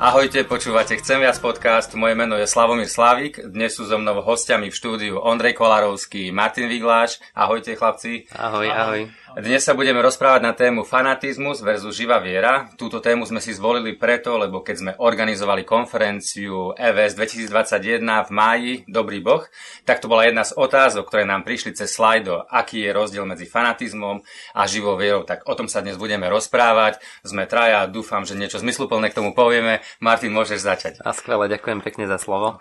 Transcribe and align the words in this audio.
Ahojte, 0.00 0.48
počúvate 0.48 0.96
Chcem 0.96 1.20
viac 1.20 1.36
podcast, 1.44 1.92
moje 1.92 2.16
meno 2.16 2.32
je 2.40 2.48
Slavomír 2.48 2.88
Slavik, 2.88 3.36
dnes 3.52 3.76
sú 3.76 3.84
so 3.84 4.00
mnou 4.00 4.24
hostiami 4.24 4.72
v 4.72 4.78
štúdiu 4.80 5.20
Ondrej 5.20 5.52
Kolarovský, 5.52 6.32
Martin 6.32 6.72
Vigláš. 6.72 7.20
Ahojte 7.36 7.76
chlapci. 7.76 8.24
Ahoj, 8.32 8.64
ahoj. 8.64 9.00
Dnes 9.30 9.62
sa 9.62 9.78
budeme 9.78 10.02
rozprávať 10.02 10.42
na 10.42 10.50
tému 10.50 10.82
fanatizmus 10.82 11.62
versus 11.62 11.94
živá 11.94 12.18
viera. 12.18 12.66
Túto 12.74 12.98
tému 12.98 13.22
sme 13.22 13.38
si 13.38 13.54
zvolili 13.54 13.94
preto, 13.94 14.34
lebo 14.34 14.58
keď 14.58 14.74
sme 14.74 14.92
organizovali 14.98 15.62
konferenciu 15.62 16.74
EVS 16.74 17.14
2021 17.14 18.02
v 18.26 18.30
máji, 18.34 18.72
dobrý 18.90 19.22
boh, 19.22 19.46
tak 19.86 20.02
to 20.02 20.10
bola 20.10 20.26
jedna 20.26 20.42
z 20.42 20.58
otázok, 20.58 21.06
ktoré 21.06 21.22
nám 21.22 21.46
prišli 21.46 21.78
cez 21.78 21.94
slajdo, 21.94 22.42
aký 22.50 22.82
je 22.82 22.90
rozdiel 22.90 23.22
medzi 23.22 23.46
fanatizmom 23.46 24.18
a 24.50 24.66
živou 24.66 24.98
vierou. 24.98 25.22
Tak 25.22 25.46
o 25.46 25.54
tom 25.54 25.70
sa 25.70 25.78
dnes 25.78 25.94
budeme 25.94 26.26
rozprávať. 26.26 26.98
Sme 27.22 27.46
traja, 27.46 27.86
dúfam, 27.86 28.26
že 28.26 28.34
niečo 28.34 28.58
zmysluplné 28.58 29.14
k 29.14 29.22
tomu 29.22 29.30
povieme. 29.30 29.78
Martin, 30.02 30.34
môžeš 30.34 30.58
začať. 30.58 30.94
A 31.06 31.14
skvelé, 31.14 31.46
ďakujem 31.46 31.86
pekne 31.86 32.10
za 32.10 32.18
slovo. 32.18 32.58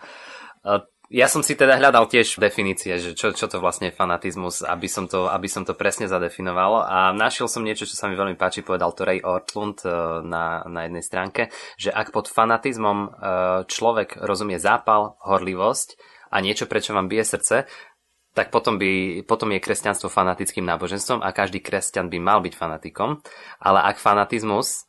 Ja 1.10 1.26
som 1.26 1.42
si 1.42 1.58
teda 1.58 1.82
hľadal 1.82 2.06
tiež 2.06 2.38
definície, 2.38 3.02
že 3.02 3.18
čo, 3.18 3.34
čo 3.34 3.50
to 3.50 3.58
vlastne 3.58 3.90
je 3.90 3.98
fanatizmus, 3.98 4.62
aby 4.62 4.86
som, 4.86 5.10
to, 5.10 5.26
aby 5.26 5.50
som 5.50 5.66
to 5.66 5.74
presne 5.74 6.06
zadefinoval 6.06 6.86
a 6.86 7.10
našiel 7.18 7.50
som 7.50 7.66
niečo, 7.66 7.90
čo 7.90 7.98
sa 7.98 8.06
mi 8.06 8.14
veľmi 8.14 8.38
páči, 8.38 8.62
povedal 8.62 8.94
to 8.94 9.10
Ray 9.10 9.18
Ortlund 9.26 9.82
e, 9.82 9.90
na, 10.22 10.62
na 10.70 10.86
jednej 10.86 11.02
stránke, 11.02 11.50
že 11.82 11.90
ak 11.90 12.14
pod 12.14 12.30
fanatizmom 12.30 12.98
e, 13.02 13.08
človek 13.66 14.22
rozumie 14.22 14.62
zápal, 14.62 15.18
horlivosť 15.26 15.98
a 16.30 16.46
niečo, 16.46 16.70
prečo 16.70 16.94
vám 16.94 17.10
bije 17.10 17.26
srdce, 17.26 17.66
tak 18.38 18.54
potom, 18.54 18.78
by, 18.78 19.26
potom 19.26 19.50
je 19.50 19.66
kresťanstvo 19.66 20.14
fanatickým 20.14 20.62
náboženstvom 20.62 21.26
a 21.26 21.34
každý 21.34 21.58
kresťan 21.58 22.14
by 22.14 22.22
mal 22.22 22.38
byť 22.46 22.54
fanatikom. 22.54 23.18
Ale 23.58 23.82
ak 23.82 23.98
fanatizmus 23.98 24.86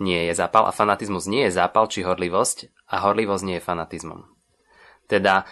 nie 0.00 0.24
je 0.24 0.32
zápal 0.32 0.64
a 0.64 0.72
fanatizmus 0.72 1.28
nie 1.28 1.44
je 1.44 1.52
zápal 1.52 1.84
či 1.92 2.00
horlivosť 2.00 2.72
a 2.88 3.04
horlivosť 3.04 3.44
nie 3.44 3.60
je 3.60 3.66
fanatizmom. 3.68 4.39
Teda 5.10 5.42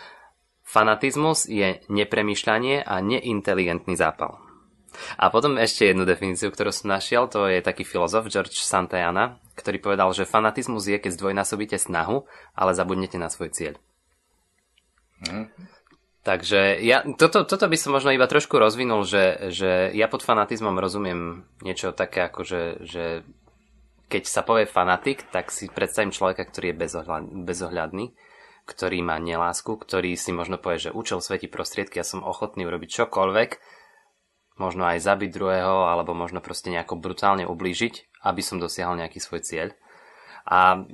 fanatizmus 0.63 1.51
je 1.51 1.83
nepremýšľanie 1.91 2.87
a 2.87 3.03
neinteligentný 3.03 3.99
zápal. 3.99 4.39
A 5.19 5.29
potom 5.35 5.59
ešte 5.59 5.91
jednu 5.91 6.07
definíciu, 6.07 6.49
ktorú 6.49 6.71
som 6.71 6.95
našiel, 6.95 7.27
to 7.27 7.51
je 7.51 7.59
taký 7.61 7.83
filozof 7.83 8.31
George 8.31 8.57
Santayana, 8.57 9.43
ktorý 9.59 9.83
povedal, 9.83 10.15
že 10.15 10.29
fanatizmus 10.29 10.87
je, 10.87 10.97
keď 10.97 11.19
zdvojnásobíte 11.19 11.77
snahu, 11.77 12.25
ale 12.55 12.73
zabudnete 12.73 13.19
na 13.19 13.29
svoj 13.29 13.51
cieľ. 13.51 13.75
Hmm. 15.27 15.51
Takže 16.23 16.79
ja, 16.85 17.03
toto, 17.17 17.43
toto 17.49 17.67
by 17.67 17.77
som 17.79 17.95
možno 17.95 18.13
iba 18.13 18.29
trošku 18.29 18.61
rozvinul, 18.61 19.03
že, 19.03 19.51
že 19.51 19.91
ja 19.97 20.07
pod 20.13 20.21
fanatizmom 20.23 20.77
rozumiem 20.77 21.47
niečo 21.65 21.97
také 21.97 22.29
ako, 22.29 22.45
že, 22.45 22.63
že 22.85 23.05
keď 24.13 24.23
sa 24.29 24.43
povie 24.45 24.69
fanatik, 24.69 25.25
tak 25.33 25.49
si 25.49 25.73
predstavím 25.73 26.13
človeka, 26.13 26.45
ktorý 26.45 26.75
je 26.75 26.81
bezohľadný 27.49 28.07
ktorý 28.69 29.01
má 29.01 29.17
nelásku, 29.17 29.73
ktorý 29.73 30.13
si 30.21 30.37
možno 30.37 30.61
povie, 30.61 30.91
že 30.91 30.95
účel 30.95 31.25
svetí 31.25 31.49
prostriedky, 31.49 31.97
ja 31.97 32.05
som 32.05 32.21
ochotný 32.21 32.69
urobiť 32.69 33.09
čokoľvek, 33.09 33.51
možno 34.61 34.85
aj 34.85 35.01
zabiť 35.01 35.31
druhého, 35.33 35.89
alebo 35.89 36.13
možno 36.13 36.45
proste 36.45 36.69
nejako 36.69 37.01
brutálne 37.01 37.49
ublížiť, 37.49 38.21
aby 38.29 38.43
som 38.45 38.61
dosiahol 38.61 39.01
nejaký 39.01 39.23
svoj 39.23 39.41
cieľ. 39.41 39.69
A 40.45 40.85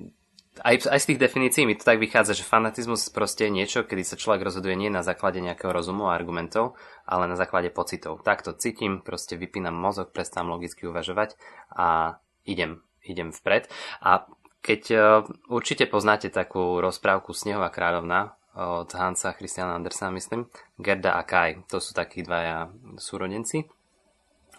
aj, 0.63 0.87
aj 0.87 1.01
z 1.03 1.09
tých 1.11 1.23
definícií 1.27 1.67
mi 1.67 1.75
to 1.75 1.83
tak 1.83 1.99
vychádza, 1.99 2.39
že 2.39 2.47
fanatizmus 2.47 3.11
proste 3.11 3.51
je 3.51 3.57
niečo, 3.59 3.83
kedy 3.83 4.07
sa 4.07 4.15
človek 4.15 4.47
rozhoduje 4.47 4.79
nie 4.79 4.87
na 4.87 5.03
základe 5.03 5.43
nejakého 5.43 5.75
rozumu 5.75 6.07
a 6.07 6.15
argumentov, 6.15 6.79
ale 7.03 7.27
na 7.27 7.35
základe 7.35 7.75
pocitov. 7.75 8.23
Takto 8.23 8.55
cítim, 8.55 9.03
proste 9.03 9.35
vypínam 9.35 9.75
mozog, 9.75 10.15
prestám 10.15 10.47
logicky 10.47 10.87
uvažovať 10.87 11.35
a 11.75 12.21
idem, 12.47 12.87
idem 13.03 13.35
vpred. 13.35 13.67
A 13.99 14.31
keď 14.65 14.83
uh, 14.97 15.05
určite 15.53 15.85
poznáte 15.85 16.33
takú 16.33 16.81
rozprávku 16.81 17.37
Snehová 17.37 17.69
kráľovna 17.69 18.33
od 18.57 18.89
Hansa 18.97 19.37
Christiana 19.37 19.77
Andersena, 19.77 20.15
myslím, 20.15 20.49
Gerda 20.81 21.21
a 21.21 21.23
Kai, 21.27 21.61
to 21.69 21.83
sú 21.83 21.93
takí 21.93 22.25
dvaja 22.25 22.73
súrodenci. 22.97 23.69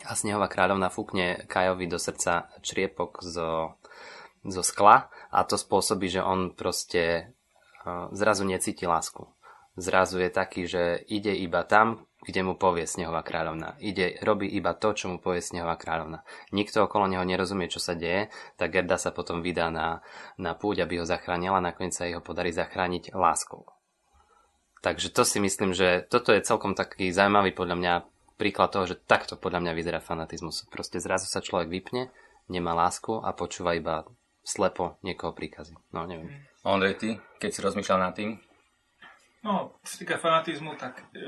A 0.06 0.14
Snehová 0.14 0.46
kráľovna 0.46 0.94
fúkne 0.94 1.50
Kajovi 1.50 1.90
do 1.90 1.98
srdca 1.98 2.54
čriepok 2.62 3.26
zo, 3.26 3.82
zo 4.46 4.62
skla 4.62 5.10
a 5.34 5.42
to 5.48 5.58
spôsobí, 5.58 6.06
že 6.06 6.22
on 6.22 6.54
proste 6.54 7.34
uh, 7.82 8.14
zrazu 8.14 8.46
necíti 8.46 8.86
lásku. 8.86 9.26
Zrazu 9.74 10.22
je 10.22 10.30
taký, 10.30 10.62
že 10.70 11.02
ide 11.10 11.34
iba 11.34 11.66
tam, 11.66 12.06
kde 12.26 12.42
mu 12.42 12.58
povie 12.58 12.90
Snehová 12.90 13.22
kráľovna. 13.22 13.78
Ide, 13.78 14.18
robí 14.26 14.50
iba 14.50 14.74
to, 14.74 14.98
čo 14.98 15.14
mu 15.14 15.22
povie 15.22 15.46
Snehová 15.46 15.78
kráľovna. 15.78 16.26
Nikto 16.50 16.90
okolo 16.90 17.06
neho 17.06 17.22
nerozumie, 17.22 17.70
čo 17.70 17.78
sa 17.78 17.94
deje, 17.94 18.34
tak 18.58 18.74
Gerda 18.74 18.98
sa 18.98 19.14
potom 19.14 19.46
vydá 19.46 19.70
na, 19.70 20.02
na 20.42 20.58
púť, 20.58 20.84
aby 20.84 21.00
ho 21.00 21.06
zachránila, 21.06 21.62
nakoniec 21.62 21.94
sa 21.94 22.10
jeho 22.10 22.26
podarí 22.26 22.50
zachrániť 22.50 23.14
láskou. 23.14 23.70
Takže 24.82 25.14
to 25.14 25.26
si 25.26 25.38
myslím, 25.42 25.74
že 25.74 26.06
toto 26.10 26.34
je 26.34 26.46
celkom 26.46 26.74
taký 26.74 27.10
zaujímavý 27.14 27.54
podľa 27.54 27.78
mňa 27.78 27.94
príklad 28.38 28.70
toho, 28.70 28.86
že 28.86 29.02
takto 29.02 29.40
podľa 29.40 29.66
mňa 29.66 29.74
vyzerá 29.74 30.00
fanatizmus. 30.02 30.68
Proste 30.70 31.02
zrazu 31.02 31.26
sa 31.26 31.42
človek 31.42 31.70
vypne, 31.72 32.14
nemá 32.50 32.76
lásku 32.78 33.18
a 33.18 33.34
počúva 33.34 33.74
iba 33.74 34.06
slepo 34.46 35.02
niekoho 35.02 35.34
príkazy. 35.34 35.74
No, 35.90 36.06
neviem. 36.06 36.30
Ondrej, 36.62 37.02
ty, 37.02 37.10
keď 37.42 37.50
si 37.50 37.60
rozmýšľal 37.66 38.00
nad 38.02 38.14
tým, 38.14 38.38
No, 39.46 39.78
čo 39.86 39.90
sa 39.94 39.98
týka 40.02 40.18
fanatizmu, 40.18 40.74
tak 40.74 41.06
e, 41.14 41.22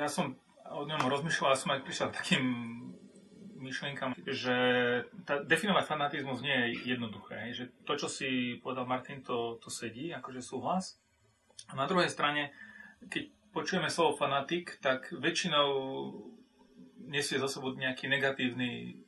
ja 0.00 0.08
som 0.08 0.32
o 0.72 0.88
ňom 0.88 1.04
rozmýšľal 1.04 1.52
a 1.52 1.60
som 1.60 1.76
aj 1.76 1.84
prišiel 1.84 2.08
takým 2.08 2.44
myšlienkam, 3.60 4.16
že 4.24 4.56
tá, 5.28 5.44
definovať 5.44 5.84
fanatizmus 5.84 6.40
nie 6.40 6.54
je 6.54 6.96
jednoduché. 6.96 7.52
Že 7.52 7.64
to, 7.84 7.92
čo 8.00 8.08
si 8.08 8.56
povedal 8.64 8.88
Martin, 8.88 9.20
to, 9.20 9.60
to 9.60 9.68
sedí, 9.68 10.14
akože 10.16 10.40
súhlas. 10.40 10.96
A 11.68 11.76
na 11.76 11.84
druhej 11.84 12.08
strane, 12.08 12.56
keď 13.10 13.28
počujeme 13.52 13.92
slovo 13.92 14.16
fanatik, 14.16 14.80
tak 14.80 15.12
väčšinou 15.12 15.68
nesie 17.04 17.36
za 17.36 17.50
sebou 17.50 17.76
nejaký 17.76 18.08
negatívny 18.08 19.02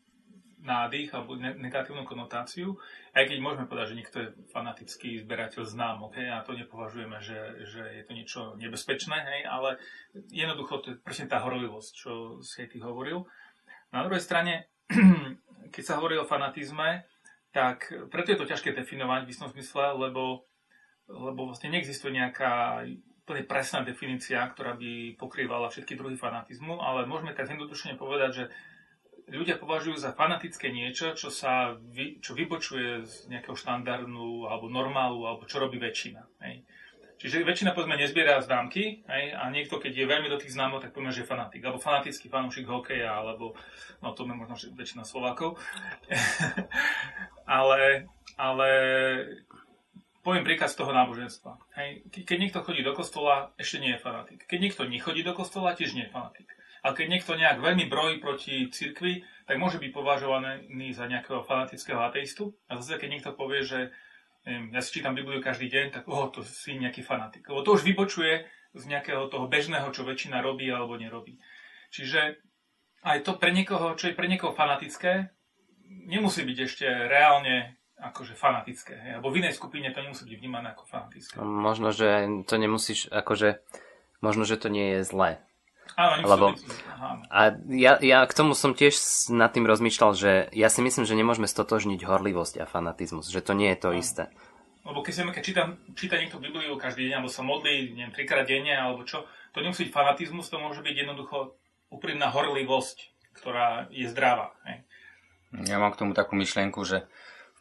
nádych 0.61 1.13
alebo 1.17 1.37
negatívnu 1.37 2.05
konotáciu, 2.05 2.77
aj 3.17 3.25
keď 3.29 3.39
môžeme 3.41 3.67
povedať, 3.67 3.89
že 3.93 3.99
niekto 3.99 4.17
je 4.21 4.29
fanatický 4.53 5.11
zberateľ 5.25 5.63
známok, 5.65 6.17
hej, 6.21 6.29
a 6.29 6.45
to 6.45 6.53
nepovažujeme, 6.53 7.17
že, 7.25 7.65
že 7.65 7.83
je 8.01 8.03
to 8.05 8.13
niečo 8.13 8.41
nebezpečné, 8.61 9.17
hej, 9.17 9.41
ale 9.49 9.81
jednoducho 10.29 10.85
to 10.85 10.87
je 10.93 10.97
presne 11.01 11.27
tá 11.33 11.41
horlivosť, 11.41 11.93
čo 11.97 12.13
si 12.45 12.69
ty 12.69 12.79
hovoril. 12.81 13.25
Na 13.91 14.05
druhej 14.05 14.21
strane, 14.21 14.69
keď 15.75 15.83
sa 15.83 15.97
hovorí 15.97 16.21
o 16.21 16.29
fanatizme, 16.29 17.09
tak 17.51 17.91
preto 18.13 18.31
je 18.31 18.39
to 18.39 18.51
ťažké 18.51 18.77
definovať 18.77 19.27
v 19.27 19.33
istom 19.33 19.51
zmysle, 19.51 19.99
lebo, 19.99 20.47
lebo 21.11 21.51
vlastne 21.51 21.73
neexistuje 21.75 22.15
nejaká 22.15 22.87
úplne 23.31 23.47
presná 23.47 23.87
definícia, 23.87 24.43
ktorá 24.43 24.75
by 24.75 25.15
pokrývala 25.15 25.71
všetky 25.71 25.95
druhy 25.95 26.19
fanatizmu, 26.19 26.83
ale 26.83 27.07
môžeme 27.07 27.31
tak 27.31 27.47
jednoduchne 27.47 27.95
povedať, 27.95 28.31
že 28.35 28.45
ľudia 29.31 29.57
považujú 29.57 29.97
za 29.97 30.11
fanatické 30.11 30.75
niečo, 30.75 31.15
čo 31.15 31.31
sa 31.31 31.79
vy, 31.79 32.19
čo 32.19 32.35
vybočuje 32.35 33.07
z 33.07 33.15
nejakého 33.31 33.55
štandardu 33.55 34.51
alebo 34.51 34.67
normálu, 34.67 35.27
alebo 35.27 35.47
čo 35.47 35.63
robí 35.63 35.79
väčšina. 35.79 36.23
Hej. 36.43 36.67
Čiže 37.21 37.45
väčšina 37.45 37.77
povedzme 37.77 38.01
nezbiera 38.01 38.41
známky 38.41 39.05
hej, 39.05 39.37
a 39.37 39.53
niekto, 39.53 39.77
keď 39.77 39.93
je 39.93 40.09
veľmi 40.09 40.33
do 40.33 40.41
tých 40.41 40.57
známok, 40.57 40.89
tak 40.89 40.97
poviem, 40.97 41.13
že 41.13 41.23
je 41.23 41.29
fanatik. 41.29 41.61
Alebo 41.61 41.77
fanatický 41.77 42.33
fanúšik 42.33 42.65
hokeja, 42.65 43.13
alebo 43.13 43.53
no 44.01 44.17
to 44.17 44.25
možno 44.25 44.57
väčšina 44.73 45.05
Slovákov. 45.05 45.61
ale, 47.61 48.09
ale 48.41 48.69
poviem 50.25 50.49
príklad 50.49 50.73
z 50.73 50.81
toho 50.81 50.97
náboženstva. 50.97 51.61
Hej. 51.77 52.09
Keď 52.09 52.37
niekto 52.41 52.65
chodí 52.65 52.81
do 52.81 52.97
kostola, 52.97 53.53
ešte 53.61 53.85
nie 53.85 53.93
je 53.93 54.01
fanatik. 54.01 54.49
Keď 54.49 54.59
niekto 54.59 54.83
nechodí 54.89 55.21
do 55.21 55.37
kostola, 55.37 55.77
tiež 55.77 55.93
nie 55.93 56.09
je 56.09 56.15
fanatik. 56.17 56.49
A 56.81 56.97
keď 56.97 57.07
niekto 57.13 57.37
nejak 57.37 57.61
veľmi 57.61 57.87
brojí 57.93 58.19
proti 58.21 58.69
cirkvi, 58.73 59.25
tak 59.45 59.61
môže 59.61 59.77
byť 59.77 59.91
považovaný 59.93 60.97
za 60.97 61.05
nejakého 61.05 61.45
fanatického 61.45 62.01
ateistu. 62.01 62.57
A 62.71 62.81
zase, 62.81 62.97
keď 62.97 63.09
niekto 63.11 63.31
povie, 63.37 63.67
že 63.67 63.93
ja 64.47 64.81
si 64.81 64.97
čítam 64.97 65.13
Bibliu 65.13 65.45
každý 65.45 65.69
deň, 65.69 65.87
tak 65.93 66.03
oh, 66.09 66.33
to 66.33 66.41
si 66.41 66.73
nejaký 66.73 67.05
fanatik. 67.05 67.45
Lebo 67.45 67.61
to 67.61 67.77
už 67.77 67.85
vybočuje 67.85 68.49
z 68.73 68.83
nejakého 68.89 69.29
toho 69.29 69.51
bežného, 69.51 69.93
čo 69.93 70.07
väčšina 70.07 70.41
robí 70.41 70.71
alebo 70.73 70.97
nerobí. 70.97 71.37
Čiže 71.93 72.41
aj 73.05 73.19
to 73.27 73.37
pre 73.37 73.53
niekoho, 73.53 73.99
čo 73.99 74.09
je 74.09 74.17
pre 74.17 74.31
niekoho 74.31 74.57
fanatické, 74.57 75.29
nemusí 76.09 76.47
byť 76.47 76.59
ešte 76.65 76.87
reálne 76.87 77.77
akože 78.01 78.33
fanatické. 78.33 79.21
Alebo 79.21 79.29
v 79.29 79.45
inej 79.45 79.61
skupine 79.61 79.93
to 79.93 80.01
nemusí 80.01 80.25
byť 80.25 80.37
vnímané 80.41 80.73
ako 80.73 80.85
fanatické. 80.89 81.37
Možno, 81.43 81.93
že 81.93 82.25
to 82.49 82.57
nemusíš, 82.57 83.13
akože, 83.13 83.61
možno, 84.25 84.49
že 84.49 84.57
to 84.57 84.73
nie 84.73 84.97
je 84.97 85.01
zlé. 85.05 85.43
Áno, 85.97 86.23
Lebo, 86.23 86.47
a 87.29 87.57
ja, 87.71 87.99
ja 88.01 88.19
k 88.25 88.33
tomu 88.33 88.55
som 88.55 88.77
tiež 88.77 88.95
nad 89.35 89.51
tým 89.51 89.67
rozmýšľal, 89.67 90.13
že 90.15 90.33
ja 90.55 90.69
si 90.71 90.81
myslím, 90.81 91.05
že 91.05 91.19
nemôžeme 91.19 91.51
stotožniť 91.51 92.07
horlivosť 92.07 92.63
a 92.63 92.69
fanatizmus, 92.69 93.29
že 93.29 93.43
to 93.43 93.53
nie 93.53 93.73
je 93.75 93.79
to 93.81 93.91
Áno. 93.91 94.01
isté. 94.01 94.25
Lebo 94.81 95.05
keď, 95.05 95.29
keď 95.35 95.43
číta, 95.45 95.63
číta 95.93 96.17
niekto 96.17 96.41
Bibliu 96.41 96.73
každý 96.81 97.09
deň, 97.09 97.21
alebo 97.21 97.31
sa 97.31 97.45
modlí, 97.45 97.93
neviem, 97.93 98.15
trikrát 98.17 98.49
denne, 98.49 98.73
alebo 98.73 99.05
čo, 99.05 99.29
to 99.53 99.61
nemusí 99.61 99.87
byť 99.89 99.93
fanatizmus, 99.93 100.49
to 100.49 100.57
môže 100.57 100.81
byť 100.81 100.95
jednoducho 100.95 101.55
úprimná 101.93 102.33
horlivosť, 102.33 103.13
ktorá 103.37 103.91
je 103.93 104.09
zdravá. 104.09 104.57
Hej. 104.65 104.87
Ja 105.69 105.77
mám 105.83 105.93
k 105.93 106.01
tomu 106.01 106.13
takú 106.17 106.39
myšlienku, 106.39 106.81
že 106.87 107.05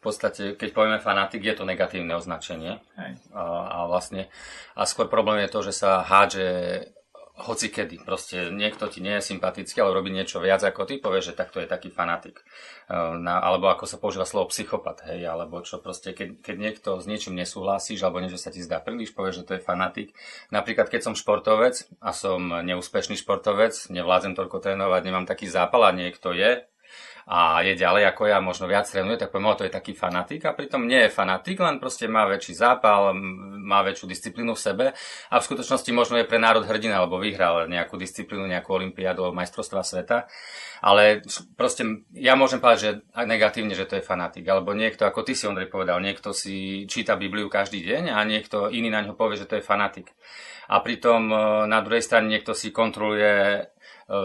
podstate, 0.00 0.56
keď 0.56 0.72
povieme 0.72 0.98
fanatik, 1.02 1.44
je 1.44 1.52
to 1.52 1.68
negatívne 1.68 2.16
označenie. 2.16 2.80
Hej. 2.96 3.20
A, 3.36 3.44
a 3.68 3.78
vlastne, 3.84 4.32
a 4.72 4.88
skôr 4.88 5.12
problém 5.12 5.44
je 5.44 5.52
to, 5.52 5.60
že 5.60 5.72
sa 5.76 6.00
hádže 6.00 6.48
hoci 7.40 7.72
kedy. 7.72 8.04
Proste 8.04 8.52
niekto 8.52 8.86
ti 8.86 9.00
nie 9.00 9.16
je 9.18 9.34
sympatický, 9.34 9.80
ale 9.80 9.96
robí 9.96 10.12
niečo 10.12 10.38
viac 10.38 10.60
ako 10.60 10.84
ty, 10.84 11.00
povie, 11.00 11.24
že 11.24 11.32
takto 11.32 11.58
je 11.58 11.66
taký 11.66 11.88
fanatik. 11.88 12.44
E, 12.86 12.94
na, 12.94 13.40
alebo 13.40 13.72
ako 13.72 13.88
sa 13.88 13.96
používa 13.96 14.28
slovo 14.28 14.52
psychopat, 14.52 15.02
hej, 15.08 15.26
alebo 15.26 15.64
čo 15.64 15.82
proste, 15.82 16.14
keď, 16.14 16.44
keď 16.44 16.56
niekto 16.56 16.90
s 17.00 17.08
niečím 17.08 17.34
nesúhlasíš, 17.34 18.04
alebo 18.04 18.22
niečo 18.22 18.38
sa 18.38 18.54
ti 18.54 18.60
zdá 18.60 18.78
príliš, 18.78 19.16
povie, 19.16 19.34
že 19.34 19.42
to 19.42 19.56
je 19.56 19.64
fanatik. 19.64 20.14
Napríklad, 20.54 20.92
keď 20.92 21.10
som 21.10 21.14
športovec 21.18 21.88
a 21.98 22.14
som 22.14 22.62
neúspešný 22.62 23.18
športovec, 23.18 23.74
nevládzem 23.90 24.36
toľko 24.36 24.60
trénovať, 24.60 25.02
nemám 25.02 25.26
taký 25.26 25.48
zápal 25.50 25.88
a 25.88 25.96
niekto 25.96 26.30
je, 26.30 26.69
a 27.30 27.62
je 27.62 27.78
ďalej 27.78 28.10
ako 28.10 28.26
ja, 28.26 28.42
možno 28.42 28.66
viac 28.66 28.90
trénuje, 28.90 29.14
tak 29.14 29.30
poviem, 29.30 29.54
to 29.54 29.62
je 29.62 29.72
taký 29.72 29.94
fanatik 29.94 30.42
a 30.48 30.56
pritom 30.56 30.82
nie 30.82 31.06
je 31.06 31.14
fanatik, 31.14 31.62
len 31.62 31.78
proste 31.78 32.10
má 32.10 32.26
väčší 32.26 32.58
zápal, 32.58 33.14
má 33.60 33.86
väčšiu 33.86 34.10
disciplínu 34.10 34.58
v 34.58 34.60
sebe 34.60 34.86
a 35.30 35.34
v 35.38 35.46
skutočnosti 35.46 35.90
možno 35.94 36.18
je 36.18 36.26
pre 36.26 36.42
národ 36.42 36.66
hrdina, 36.66 36.98
alebo 36.98 37.22
vyhral 37.22 37.70
nejakú 37.70 37.94
disciplínu, 37.94 38.50
nejakú 38.50 38.74
olimpiádu 38.74 39.30
majstrovstva 39.30 39.86
sveta. 39.86 40.26
Ale 40.80 41.20
proste 41.60 42.08
ja 42.16 42.32
môžem 42.34 42.56
povedať, 42.56 42.80
že 42.80 42.90
negatívne, 43.28 43.76
že 43.76 43.84
to 43.84 44.00
je 44.00 44.06
fanatik. 44.06 44.48
Alebo 44.48 44.72
niekto, 44.72 45.04
ako 45.04 45.28
ty 45.28 45.36
si 45.36 45.44
Ondrej 45.44 45.68
povedal, 45.68 46.00
niekto 46.00 46.32
si 46.32 46.88
číta 46.88 47.20
Bibliu 47.20 47.52
každý 47.52 47.84
deň 47.84 48.16
a 48.16 48.18
niekto 48.24 48.72
iný 48.72 48.88
na 48.88 49.04
ňo 49.04 49.12
povie, 49.12 49.36
že 49.36 49.44
to 49.44 49.60
je 49.60 49.66
fanatik. 49.66 50.08
A 50.70 50.80
pritom 50.80 51.28
e, 51.28 51.36
na 51.68 51.82
druhej 51.82 52.00
strane 52.00 52.30
niekto 52.30 52.56
si 52.56 52.70
kontroluje 52.70 53.66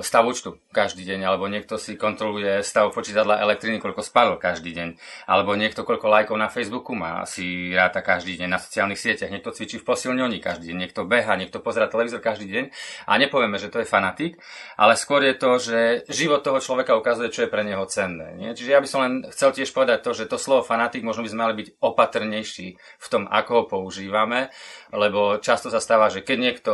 stav 0.02 0.26
účtu 0.26 0.58
každý 0.74 1.06
deň, 1.06 1.30
alebo 1.30 1.46
niekto 1.46 1.78
si 1.78 1.94
kontroluje 1.94 2.66
stav 2.66 2.90
počítadla 2.90 3.38
elektriny, 3.46 3.78
koľko 3.78 4.02
spadol 4.02 4.42
každý 4.42 4.74
deň, 4.74 4.98
alebo 5.30 5.54
niekto 5.54 5.86
koľko 5.86 6.10
lajkov 6.10 6.38
na 6.42 6.50
Facebooku 6.50 6.98
má, 6.98 7.22
si 7.30 7.70
ráta 7.70 8.02
každý 8.02 8.42
deň 8.42 8.50
na 8.50 8.58
sociálnych 8.58 8.98
sieťach, 8.98 9.30
niekto 9.30 9.54
cvičí 9.54 9.78
v 9.78 9.86
posilňovni 9.86 10.42
každý 10.42 10.74
deň, 10.74 10.78
niekto 10.82 11.06
beha, 11.06 11.38
niekto 11.38 11.62
pozera 11.62 11.86
televízor 11.86 12.18
každý 12.18 12.50
deň 12.50 12.66
a 13.06 13.14
nepovieme, 13.22 13.62
že 13.62 13.70
to 13.70 13.86
je 13.86 13.88
fanatik, 13.88 14.42
ale 14.74 14.98
skôr 14.98 15.22
je 15.22 15.36
to, 15.38 15.52
že 15.62 15.80
život 16.10 16.42
toho 16.42 16.58
človeka 16.58 16.98
ukazuje, 16.98 17.30
čo 17.30 17.46
je 17.46 17.54
pre 17.54 17.62
neho 17.62 17.86
cenné. 17.86 18.34
Nie? 18.42 18.58
Čiže 18.58 18.74
ja 18.74 18.82
by 18.82 18.88
som 18.90 19.00
len 19.06 19.14
chcel 19.30 19.54
tiež 19.54 19.70
povedať 19.70 20.02
to, 20.02 20.18
že 20.18 20.26
to 20.26 20.42
slovo 20.42 20.66
fanatik 20.66 21.06
možno 21.06 21.22
by 21.22 21.30
sme 21.30 21.44
mali 21.46 21.56
byť 21.62 21.68
opatrnejší 21.78 22.68
v 22.76 23.08
tom, 23.14 23.30
ako 23.30 23.52
ho 23.54 23.64
používame, 23.70 24.50
lebo 24.90 25.38
často 25.38 25.70
sa 25.70 25.78
stáva, 25.78 26.10
že 26.10 26.26
keď 26.26 26.38
niekto 26.42 26.74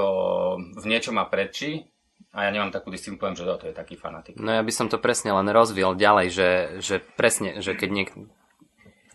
v 0.80 0.86
niečom 0.88 1.20
má 1.20 1.28
prečí, 1.28 1.92
a 2.32 2.48
ja 2.48 2.50
nemám 2.54 2.72
takú 2.72 2.94
disciplínu, 2.94 3.20
poviem, 3.20 3.38
že 3.38 3.48
to 3.48 3.68
je 3.70 3.76
taký 3.76 3.96
fanatik. 3.98 4.38
No 4.38 4.54
ja 4.54 4.64
by 4.64 4.74
som 4.74 4.88
to 4.88 5.02
presne 5.02 5.34
len 5.34 5.48
rozviel 5.50 5.98
ďalej, 5.98 6.28
že, 6.32 6.50
že 6.80 6.96
presne, 7.18 7.60
že 7.60 7.76
keď 7.76 7.90
niek... 7.90 8.10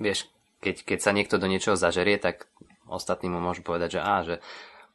vieš, 0.03 0.29
keď, 0.61 0.83
keď 0.83 0.99
sa 1.01 1.15
niekto 1.15 1.41
do 1.41 1.47
niečoho 1.47 1.79
zažerie, 1.79 2.19
tak 2.19 2.51
ostatní 2.91 3.31
mu 3.31 3.39
môžu 3.39 3.63
povedať, 3.63 3.97
že 3.97 4.01
á, 4.03 4.17
že 4.27 4.35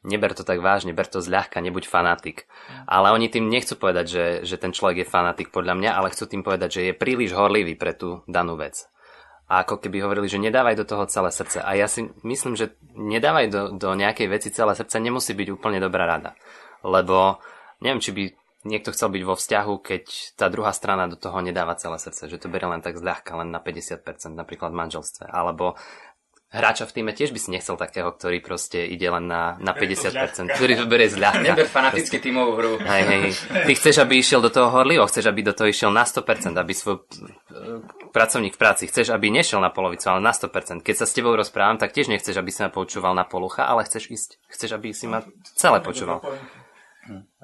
neber 0.02 0.34
to 0.34 0.42
tak 0.42 0.62
vážne, 0.62 0.94
ber 0.94 1.06
to 1.06 1.22
zľahka, 1.22 1.62
nebuď 1.62 1.86
fanatik. 1.86 2.50
Ale 2.90 3.13
oni 3.13 3.30
tým 3.30 3.50
nechcú 3.50 3.78
povedať, 3.78 4.06
že, 4.10 4.25
že 4.46 4.56
ten 4.58 4.74
človek 4.74 5.06
je 5.06 5.12
fanatik 5.12 5.54
podľa 5.54 5.78
mňa, 5.78 5.92
ale 5.94 6.12
chcú 6.13 6.25
tým 6.25 6.42
povedať, 6.42 6.69
že 6.74 6.81
je 6.90 6.94
príliš 6.98 7.38
horlivý 7.38 7.78
pre 7.78 7.94
tú 7.94 8.25
danú 8.25 8.58
vec. 8.58 8.90
A 9.52 9.68
ako 9.68 9.84
keby 9.84 10.00
hovorili, 10.00 10.31
že 10.31 10.40
nedávaj 10.40 10.80
do 10.80 10.88
toho 10.88 11.04
celé 11.12 11.28
srdce. 11.28 11.60
A 11.60 11.75
ja 11.75 11.92
si 11.92 12.08
myslím, 12.24 12.56
že 12.56 12.72
nedávaj 12.96 13.46
do, 13.52 13.62
do 13.75 13.90
nejakej 14.00 14.31
veci 14.31 14.48
celé 14.48 14.72
srdce 14.80 14.96
nemusí 14.96 15.36
byť 15.36 15.48
úplne 15.52 15.84
dobrá 15.84 16.08
rada. 16.08 16.40
Lebo 16.88 17.44
neviem, 17.81 18.00
či 18.00 18.12
by 18.13 18.24
niekto 18.63 18.94
chcel 18.94 19.10
byť 19.10 19.24
vo 19.25 19.33
vzťahu, 19.33 19.74
keď 19.81 20.04
tá 20.38 20.45
druhá 20.48 20.69
strana 20.72 21.10
do 21.10 21.18
toho 21.18 21.42
nedáva 21.42 21.74
celé 21.78 21.98
srdce, 21.98 22.30
že 22.30 22.38
to 22.38 22.48
berie 22.48 22.69
len 22.69 22.86
tak 22.86 22.98
zľahka, 22.98 23.33
len 23.42 23.50
na 23.50 23.57
50%, 23.57 24.06
napríklad 24.38 24.69
v 24.69 24.80
manželstve. 24.86 25.25
Alebo 25.25 25.74
hráča 26.51 26.83
v 26.83 26.94
týme 27.00 27.12
tiež 27.16 27.31
by 27.31 27.39
si 27.39 27.50
nechcel 27.50 27.80
takého, 27.80 28.12
ktorý 28.12 28.44
proste 28.44 28.83
ide 28.83 29.07
len 29.07 29.25
na, 29.25 29.56
na 29.63 29.72
50%, 29.72 30.51
ktorý 30.51 30.74
to 30.78 30.86
berie 30.86 31.07
zľahka. 31.07 31.42
Neber 31.42 31.66
fanaticky 31.66 32.19
tímovú 32.19 32.51
hru. 32.60 32.72
Hej, 32.83 33.04
hej. 33.07 33.24
Ty 33.66 33.72
chceš, 33.72 33.95
aby 34.04 34.19
išiel 34.19 34.44
do 34.44 34.51
toho 34.51 34.68
horlivo, 34.69 35.07
chceš, 35.07 35.31
aby 35.31 35.42
do 35.42 35.56
toho 35.56 35.72
išiel 35.72 35.89
na 35.89 36.04
100%, 36.04 36.54
aby 36.54 36.74
svoj 36.75 37.07
pracovník 38.12 38.54
v 38.54 38.62
práci, 38.62 38.92
chceš, 38.92 39.16
aby 39.16 39.31
nešiel 39.31 39.63
na 39.63 39.72
polovicu, 39.72 40.12
ale 40.12 40.19
na 40.19 40.36
100%. 40.36 40.84
Keď 40.84 40.95
sa 41.00 41.06
s 41.07 41.16
tebou 41.16 41.34
rozprávam, 41.34 41.80
tak 41.80 41.95
tiež 41.95 42.12
nechceš, 42.12 42.36
aby 42.36 42.51
si 42.51 42.62
ma 42.62 42.69
počúval 42.69 43.16
na 43.16 43.24
polucha, 43.24 43.66
ale 43.66 43.88
chceš 43.88 44.12
ísť, 44.12 44.30
chceš, 44.51 44.75
aby 44.75 44.92
si 44.92 45.07
ma 45.07 45.24
celé 45.56 45.80
počúval. 45.80 46.19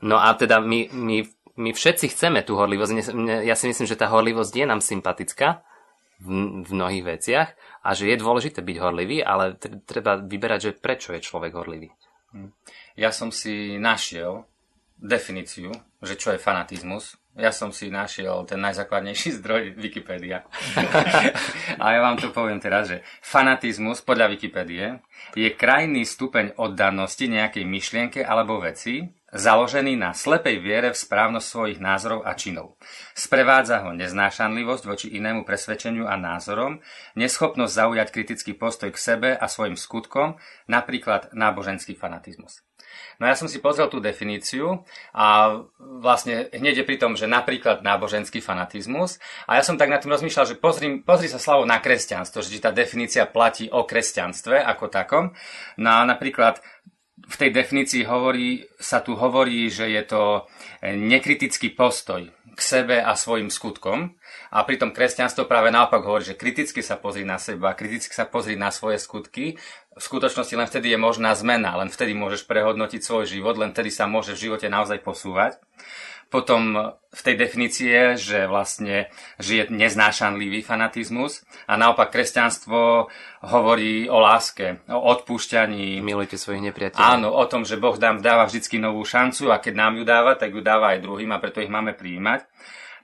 No 0.06 0.18
a 0.22 0.30
teda 0.38 0.62
my, 0.62 0.94
my, 0.94 1.18
my 1.58 1.70
všetci 1.74 2.14
chceme 2.14 2.46
tú 2.46 2.56
horlivosť. 2.56 2.92
Ja 3.44 3.58
si 3.58 3.66
myslím, 3.70 3.88
že 3.90 4.00
tá 4.00 4.08
horlivosť 4.14 4.54
je 4.54 4.66
nám 4.66 4.82
sympatická 4.82 5.66
v, 6.22 6.62
v 6.66 6.70
mnohých 6.70 7.06
veciach 7.18 7.50
a 7.82 7.90
že 7.94 8.10
je 8.10 8.22
dôležité 8.22 8.62
byť 8.62 8.78
horlivý, 8.78 9.22
ale 9.22 9.58
treba 9.86 10.22
vyberať, 10.22 10.60
že 10.62 10.78
prečo 10.78 11.14
je 11.14 11.22
človek 11.22 11.54
horlivý. 11.54 11.90
Hm. 12.34 12.52
Ja 12.98 13.10
som 13.14 13.34
si 13.34 13.78
našiel 13.78 14.46
definíciu, 14.98 15.70
že 16.02 16.18
čo 16.18 16.34
je 16.34 16.42
fanatizmus. 16.42 17.18
Ja 17.38 17.54
som 17.54 17.70
si 17.70 17.94
našiel 17.94 18.50
ten 18.50 18.58
najzákladnejší 18.66 19.30
zdroj 19.42 19.78
Wikipedia. 19.78 20.42
a 21.84 21.86
ja 21.94 22.00
vám 22.02 22.18
tu 22.18 22.34
poviem 22.34 22.58
teraz, 22.58 22.90
že 22.90 23.06
fanatizmus 23.22 24.02
podľa 24.02 24.34
Wikipédie 24.34 24.98
je 25.38 25.50
krajný 25.54 26.02
stupeň 26.02 26.58
oddanosti 26.58 27.30
nejakej 27.30 27.66
myšlienke 27.66 28.20
alebo 28.26 28.58
veci, 28.58 29.06
založený 29.38 29.94
na 29.96 30.12
slepej 30.18 30.58
viere 30.60 30.90
v 30.92 30.98
správnosť 30.98 31.48
svojich 31.48 31.80
názorov 31.80 32.26
a 32.26 32.34
činov. 32.34 32.76
Sprevádza 33.14 33.86
ho 33.86 33.94
neznášanlivosť 33.94 34.84
voči 34.90 35.08
inému 35.14 35.46
presvedčeniu 35.46 36.10
a 36.10 36.18
názorom, 36.18 36.82
neschopnosť 37.14 37.74
zaujať 37.74 38.08
kritický 38.10 38.52
postoj 38.58 38.90
k 38.92 39.00
sebe 39.00 39.30
a 39.38 39.46
svojim 39.46 39.78
skutkom, 39.78 40.42
napríklad 40.66 41.32
náboženský 41.32 41.94
fanatizmus. 41.94 42.66
No 43.18 43.26
ja 43.26 43.34
som 43.34 43.50
si 43.50 43.58
pozrel 43.58 43.90
tú 43.90 43.98
definíciu 43.98 44.86
a 45.10 45.58
vlastne 45.78 46.54
hneď 46.54 46.82
je 46.82 46.88
pri 46.88 46.98
tom, 47.02 47.18
že 47.18 47.26
napríklad 47.26 47.82
náboženský 47.82 48.40
fanatizmus 48.40 49.18
a 49.50 49.58
ja 49.58 49.64
som 49.66 49.76
tak 49.76 49.90
nad 49.90 50.00
tým 50.02 50.14
rozmýšľal, 50.14 50.46
že 50.46 50.56
pozri, 50.62 51.02
pozri 51.02 51.26
sa 51.26 51.42
slavo 51.42 51.66
na 51.66 51.82
kresťanstvo, 51.82 52.46
že 52.46 52.62
tá 52.62 52.70
definícia 52.70 53.26
platí 53.26 53.74
o 53.74 53.84
kresťanstve 53.84 54.62
ako 54.62 54.86
takom. 54.94 55.26
No 55.82 55.90
a 55.90 56.02
napríklad 56.06 56.62
v 57.18 57.36
tej 57.36 57.50
definícii 57.50 58.06
hovorí, 58.06 58.70
sa 58.78 59.02
tu 59.02 59.18
hovorí, 59.18 59.74
že 59.74 59.90
je 59.90 60.04
to 60.06 60.46
nekritický 60.86 61.74
postoj 61.74 62.30
k 62.30 62.60
sebe 62.62 62.98
a 63.02 63.14
svojim 63.18 63.50
skutkom. 63.50 64.14
A 64.54 64.64
pritom 64.64 64.94
kresťanstvo 64.94 65.50
práve 65.50 65.74
naopak 65.74 66.06
hovorí, 66.06 66.26
že 66.26 66.38
kriticky 66.38 66.86
sa 66.86 66.98
pozri 66.98 67.26
na 67.26 67.42
seba, 67.42 67.74
kriticky 67.74 68.14
sa 68.14 68.30
pozri 68.30 68.54
na 68.54 68.70
svoje 68.70 69.02
skutky. 69.02 69.58
V 69.98 70.02
skutočnosti 70.02 70.54
len 70.54 70.70
vtedy 70.70 70.94
je 70.94 71.00
možná 71.02 71.34
zmena, 71.34 71.74
len 71.78 71.90
vtedy 71.90 72.14
môžeš 72.14 72.46
prehodnotiť 72.46 73.02
svoj 73.02 73.26
život, 73.26 73.58
len 73.58 73.74
vtedy 73.74 73.90
sa 73.90 74.06
môže 74.06 74.38
v 74.38 74.50
živote 74.50 74.70
naozaj 74.70 75.02
posúvať. 75.02 75.58
Potom 76.28 76.76
v 77.08 77.22
tej 77.24 77.40
definícii 77.40 77.88
je, 77.88 78.06
že 78.20 78.40
vlastne 78.52 79.08
žije 79.40 79.72
neznášanlivý 79.72 80.60
fanatizmus 80.60 81.48
a 81.64 81.80
naopak 81.80 82.12
kresťanstvo 82.12 83.08
hovorí 83.48 84.12
o 84.12 84.20
láske, 84.20 84.84
o 84.92 85.00
odpúšťaní. 85.16 86.04
Milujte 86.04 86.36
svojich 86.36 86.68
nepriateľov. 86.68 87.08
Áno, 87.08 87.32
o 87.32 87.46
tom, 87.48 87.64
že 87.64 87.80
Boh 87.80 87.96
nám 87.96 88.20
dáva 88.20 88.44
vždy 88.44 88.76
novú 88.84 89.08
šancu 89.08 89.56
a 89.56 89.64
keď 89.64 89.74
nám 89.80 89.94
ju 89.98 90.04
dáva, 90.04 90.36
tak 90.36 90.52
ju 90.52 90.60
dáva 90.60 90.94
aj 90.94 91.08
druhým 91.08 91.32
a 91.32 91.40
preto 91.40 91.64
ich 91.64 91.72
máme 91.72 91.96
prijímať. 91.96 92.44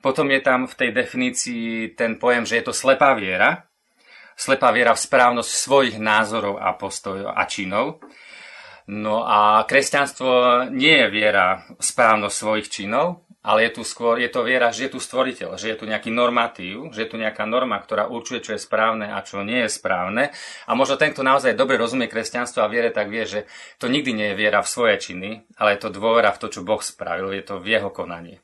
Potom 0.04 0.28
je 0.28 0.44
tam 0.44 0.68
v 0.68 0.76
tej 0.76 0.90
definícii 0.92 1.96
ten 1.96 2.20
pojem, 2.20 2.44
že 2.44 2.60
je 2.60 2.68
to 2.68 2.76
slepá 2.76 3.16
viera. 3.16 3.72
Slepá 4.36 4.76
viera 4.76 4.92
v 4.92 5.00
správnosť 5.00 5.48
svojich 5.48 5.96
názorov 5.96 6.60
a 6.60 6.76
postojov 6.76 7.32
a 7.32 7.48
činov. 7.48 8.04
No 8.88 9.24
a 9.24 9.64
kresťanstvo 9.64 10.68
nie 10.72 11.04
je 11.04 11.08
viera 11.08 11.64
správnosť 11.80 12.36
svojich 12.36 12.68
činov, 12.68 13.24
ale 13.44 13.68
je 13.68 13.80
tu 13.80 13.84
skôr, 13.84 14.20
je 14.20 14.32
to 14.32 14.48
viera, 14.48 14.72
že 14.72 14.88
je 14.88 14.96
tu 14.96 15.00
stvoriteľ, 15.04 15.60
že 15.60 15.76
je 15.76 15.78
tu 15.80 15.84
nejaký 15.84 16.08
normatív, 16.08 16.96
že 16.96 17.04
je 17.04 17.10
tu 17.12 17.20
nejaká 17.20 17.44
norma, 17.44 17.76
ktorá 17.76 18.08
určuje, 18.08 18.40
čo 18.40 18.56
je 18.56 18.64
správne 18.64 19.12
a 19.12 19.20
čo 19.20 19.44
nie 19.44 19.68
je 19.68 19.70
správne. 19.72 20.32
A 20.64 20.72
možno 20.80 20.96
ten, 20.96 21.12
kto 21.12 21.28
naozaj 21.28 21.60
dobre 21.60 21.76
rozumie 21.76 22.08
kresťanstvo 22.08 22.64
a 22.64 22.72
viere, 22.72 22.96
tak 22.96 23.12
vie, 23.12 23.28
že 23.28 23.44
to 23.84 23.92
nikdy 23.92 24.16
nie 24.16 24.28
je 24.32 24.40
viera 24.40 24.64
v 24.64 24.72
svoje 24.72 24.96
činy, 24.96 25.44
ale 25.60 25.76
je 25.76 25.80
to 25.84 25.92
dôvera 25.92 26.32
v 26.32 26.40
to, 26.40 26.48
čo 26.48 26.64
Boh 26.64 26.80
spravil, 26.80 27.36
je 27.36 27.44
to 27.44 27.60
v 27.60 27.76
jeho 27.76 27.92
konanie. 27.92 28.40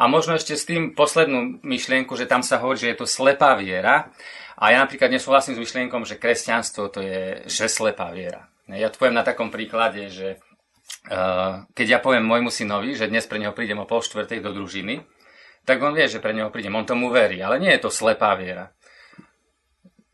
A 0.00 0.08
možno 0.08 0.38
ešte 0.38 0.56
s 0.56 0.64
tým 0.64 0.96
poslednú 0.96 1.60
myšlienku, 1.60 2.14
že 2.16 2.30
tam 2.30 2.40
sa 2.40 2.62
hovorí, 2.62 2.80
že 2.80 2.88
je 2.94 3.04
to 3.04 3.10
slepá 3.10 3.52
viera. 3.58 4.08
A 4.56 4.72
ja 4.72 4.80
napríklad 4.80 5.12
nesúhlasím 5.12 5.58
s 5.58 5.62
myšlienkom, 5.68 6.08
že 6.08 6.16
kresťanstvo 6.16 6.88
to 6.88 7.04
je 7.04 7.44
že 7.44 7.68
slepá 7.68 8.08
viera. 8.08 8.48
Ja 8.76 8.92
to 8.92 8.98
poviem 9.02 9.18
na 9.18 9.26
takom 9.26 9.50
príklade, 9.50 10.06
že 10.12 10.38
uh, 11.10 11.66
keď 11.74 11.86
ja 11.86 11.98
poviem 11.98 12.26
môjmu 12.26 12.50
synovi, 12.52 12.94
že 12.94 13.10
dnes 13.10 13.26
pre 13.26 13.42
neho 13.42 13.54
prídem 13.54 13.80
o 13.82 13.88
pol 13.88 14.04
štvrtej 14.04 14.44
do 14.44 14.54
družiny, 14.54 15.02
tak 15.64 15.82
on 15.82 15.94
vie, 15.94 16.06
že 16.08 16.22
pre 16.22 16.34
neho 16.34 16.48
prídem, 16.48 16.74
on 16.74 16.88
tomu 16.88 17.12
verí, 17.12 17.42
ale 17.42 17.60
nie 17.60 17.70
je 17.74 17.82
to 17.82 17.90
slepá 17.92 18.34
viera. 18.38 18.72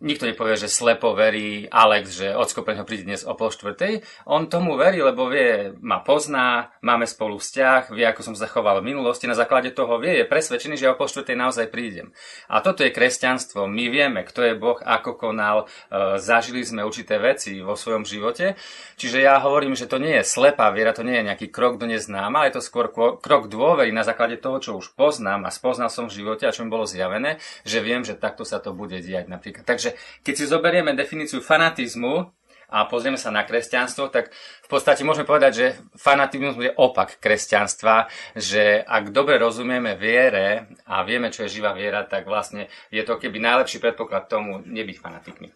Nikto 0.01 0.29
nepovie, 0.29 0.61
že 0.61 0.69
slepo 0.69 1.17
verí 1.17 1.65
Alex, 1.73 2.21
že 2.21 2.37
ocko 2.37 2.61
pre 2.61 2.77
príde 2.85 3.09
dnes 3.09 3.25
o 3.25 3.33
pol 3.33 3.49
štvrtej. 3.49 4.05
On 4.29 4.45
tomu 4.45 4.77
verí, 4.77 5.01
lebo 5.01 5.33
vie, 5.33 5.73
ma 5.81 6.05
pozná, 6.05 6.69
máme 6.85 7.09
spolu 7.09 7.41
vzťah, 7.41 7.89
vie, 7.97 8.05
ako 8.05 8.21
som 8.21 8.37
zachoval 8.37 8.85
v 8.85 8.93
minulosti. 8.93 9.25
Na 9.25 9.33
základe 9.37 9.73
toho 9.73 9.97
vie, 9.97 10.21
je 10.21 10.29
presvedčený, 10.29 10.77
že 10.77 10.93
o 10.93 10.99
pol 10.99 11.09
štvrtej 11.09 11.37
naozaj 11.37 11.67
prídem. 11.73 12.13
A 12.53 12.61
toto 12.61 12.85
je 12.85 12.93
kresťanstvo. 12.93 13.65
My 13.65 13.89
vieme, 13.89 14.21
kto 14.21 14.45
je 14.45 14.55
Boh, 14.55 14.77
ako 14.85 15.17
konal, 15.17 15.65
e, 15.65 16.21
zažili 16.21 16.61
sme 16.61 16.85
určité 16.85 17.17
veci 17.17 17.57
vo 17.65 17.73
svojom 17.73 18.05
živote. 18.05 18.55
Čiže 19.01 19.25
ja 19.25 19.41
hovorím, 19.41 19.73
že 19.73 19.89
to 19.89 19.97
nie 19.97 20.21
je 20.21 20.29
slepá 20.29 20.69
viera, 20.73 20.93
to 20.93 21.05
nie 21.05 21.17
je 21.21 21.29
nejaký 21.33 21.49
krok 21.49 21.81
do 21.81 21.89
neznáma, 21.89 22.45
ale 22.45 22.53
je 22.53 22.61
to 22.61 22.65
skôr 22.65 22.93
krok 23.21 23.49
dôvery 23.49 23.93
na 23.97 24.05
základe 24.05 24.37
toho, 24.41 24.61
čo 24.61 24.71
už 24.77 24.93
poznám 24.93 25.49
a 25.49 25.51
spoznal 25.53 25.89
som 25.89 26.09
v 26.09 26.21
živote 26.21 26.45
a 26.45 26.53
čo 26.53 26.65
mi 26.65 26.73
bolo 26.73 26.85
zjavené, 26.85 27.41
že 27.65 27.81
viem, 27.81 28.05
že 28.05 28.17
takto 28.17 28.45
sa 28.45 28.61
to 28.61 28.77
bude 28.77 28.97
diať 29.01 29.29
napríklad. 29.29 29.65
Takže 29.69 29.86
Takže 29.87 30.23
keď 30.27 30.35
si 30.35 30.45
zoberieme 30.51 30.99
definíciu 30.99 31.39
fanatizmu 31.39 32.27
a 32.75 32.91
pozrieme 32.91 33.15
sa 33.15 33.31
na 33.31 33.47
kresťanstvo, 33.47 34.11
tak 34.11 34.35
v 34.35 34.69
podstate 34.69 35.07
môžeme 35.07 35.23
povedať, 35.23 35.53
že 35.55 35.67
fanatizmus 35.95 36.59
je 36.59 36.75
opak 36.75 37.23
kresťanstva, 37.23 38.11
že 38.35 38.83
ak 38.83 39.15
dobre 39.15 39.39
rozumieme 39.39 39.95
viere 39.95 40.75
a 40.91 41.07
vieme, 41.07 41.31
čo 41.31 41.47
je 41.47 41.55
živá 41.63 41.71
viera, 41.71 42.03
tak 42.03 42.27
vlastne 42.27 42.67
je 42.91 43.07
to 43.07 43.15
keby 43.15 43.39
najlepší 43.39 43.79
predpoklad 43.79 44.27
tomu 44.27 44.59
nebyť 44.67 44.97
fanatikmi. 44.99 45.55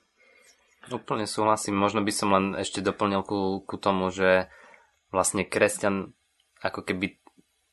Úplne 0.95 1.27
súhlasím. 1.27 1.75
Možno 1.75 2.07
by 2.07 2.13
som 2.15 2.31
len 2.31 2.47
ešte 2.55 2.79
doplnil 2.79 3.27
ku, 3.27 3.67
ku 3.67 3.77
tomu, 3.83 4.15
že 4.15 4.47
vlastne 5.11 5.43
kresťan 5.43 6.15
ako 6.63 6.87
keby 6.87 7.19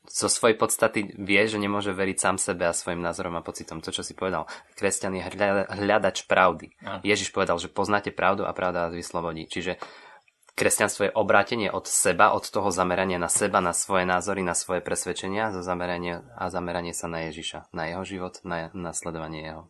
zo 0.08 0.32
svojej 0.32 0.56
podstaty 0.56 1.14
vie, 1.20 1.42
že 1.44 1.60
nemôže 1.60 1.92
veriť 1.92 2.16
sám 2.16 2.36
sebe 2.40 2.64
a 2.64 2.72
svojim 2.72 3.04
názorom 3.04 3.36
a 3.36 3.44
pocitom. 3.44 3.84
To, 3.84 3.92
čo 3.92 4.00
si 4.00 4.16
povedal. 4.16 4.48
Kresťan 4.74 5.20
je 5.20 5.22
hľadač 5.68 6.24
pravdy. 6.24 6.72
A. 6.82 7.04
Ježiš 7.04 7.30
povedal, 7.30 7.60
že 7.60 7.68
poznáte 7.68 8.08
pravdu 8.08 8.48
a 8.48 8.56
pravda 8.56 8.88
vás 8.88 8.96
vyslobodí. 8.96 9.44
Čiže 9.46 9.76
kresťanstvo 10.58 11.02
je 11.06 11.14
obrátenie 11.14 11.68
od 11.70 11.86
seba, 11.86 12.34
od 12.34 12.48
toho 12.48 12.72
zamerania 12.74 13.20
na 13.20 13.30
seba, 13.30 13.62
na 13.62 13.76
svoje 13.76 14.08
názory, 14.08 14.42
na 14.42 14.58
svoje 14.58 14.82
presvedčenia 14.82 15.54
zo 15.54 15.62
zameranie, 15.62 16.24
a 16.34 16.50
zameranie 16.50 16.96
sa 16.96 17.06
na 17.06 17.28
Ježiša, 17.30 17.70
na 17.70 17.92
jeho 17.92 18.02
život, 18.02 18.40
na 18.42 18.72
nasledovanie 18.74 19.46
jeho. 19.46 19.62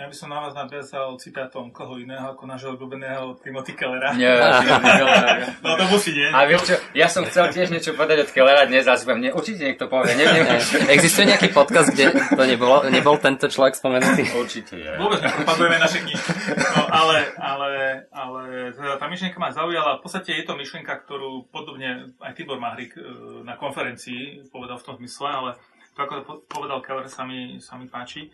Ja 0.00 0.08
by 0.08 0.16
som 0.16 0.32
na 0.32 0.40
vás 0.40 0.56
nadviazal 0.56 1.12
citátom 1.20 1.68
koho 1.76 2.00
iného 2.00 2.32
ako 2.32 2.48
nášho 2.48 2.72
obľúbeného 2.72 3.36
Timothy 3.44 3.76
Kellera. 3.76 4.16
Nie, 4.16 4.32
no 5.60 5.76
to 5.76 5.84
musí, 5.92 6.16
nie? 6.16 6.24
A 6.32 6.48
vieš 6.48 6.72
čo, 6.72 6.74
ja 6.96 7.04
som 7.04 7.20
chcel 7.28 7.52
tiež 7.52 7.68
niečo 7.68 7.92
povedať 7.92 8.24
od 8.24 8.32
Kellera 8.32 8.64
dnes 8.64 8.88
a 8.88 8.96
mne 8.96 9.36
určite 9.36 9.60
niekto 9.60 9.92
povie. 9.92 10.16
Neviem. 10.16 10.56
Existuje 10.88 11.28
nejaký 11.28 11.52
podcast, 11.52 11.92
kde 11.92 12.16
to 12.16 12.44
nebolo, 12.48 12.88
nebol 12.88 13.20
tento 13.20 13.44
človek 13.44 13.76
spomenutý? 13.76 14.24
Určite 14.32 14.80
je. 14.80 14.88
Vôbec 14.96 15.20
nepropagujeme 15.20 15.76
naše 15.76 16.00
knihy. 16.00 16.16
No, 16.56 16.82
ale, 16.88 17.16
ale, 17.36 17.70
ale 18.08 18.42
teda 18.72 18.96
tá 18.96 19.04
myšlienka 19.04 19.36
ma 19.36 19.52
zaujala. 19.52 20.00
V 20.00 20.08
podstate 20.08 20.32
je 20.32 20.48
to 20.48 20.56
myšlienka, 20.56 20.96
ktorú 20.96 21.44
podobne 21.52 22.16
aj 22.24 22.32
Tibor 22.40 22.56
Mahrik 22.56 22.96
e, 22.96 23.04
na 23.44 23.52
konferencii 23.60 24.48
povedal 24.48 24.80
v 24.80 24.86
tom 24.88 24.96
zmysle, 24.96 25.28
ale 25.28 25.50
to, 25.92 26.00
ako 26.08 26.12
to 26.24 26.32
povedal 26.48 26.80
Keller, 26.80 27.04
sa 27.04 27.28
mi, 27.28 27.60
sa 27.60 27.76
mi 27.76 27.84
páči 27.84 28.32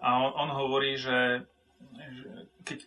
a 0.00 0.08
on, 0.20 0.32
on 0.36 0.50
hovorí, 0.52 0.96
že, 0.96 1.44
že 1.96 2.26
keď 2.64 2.78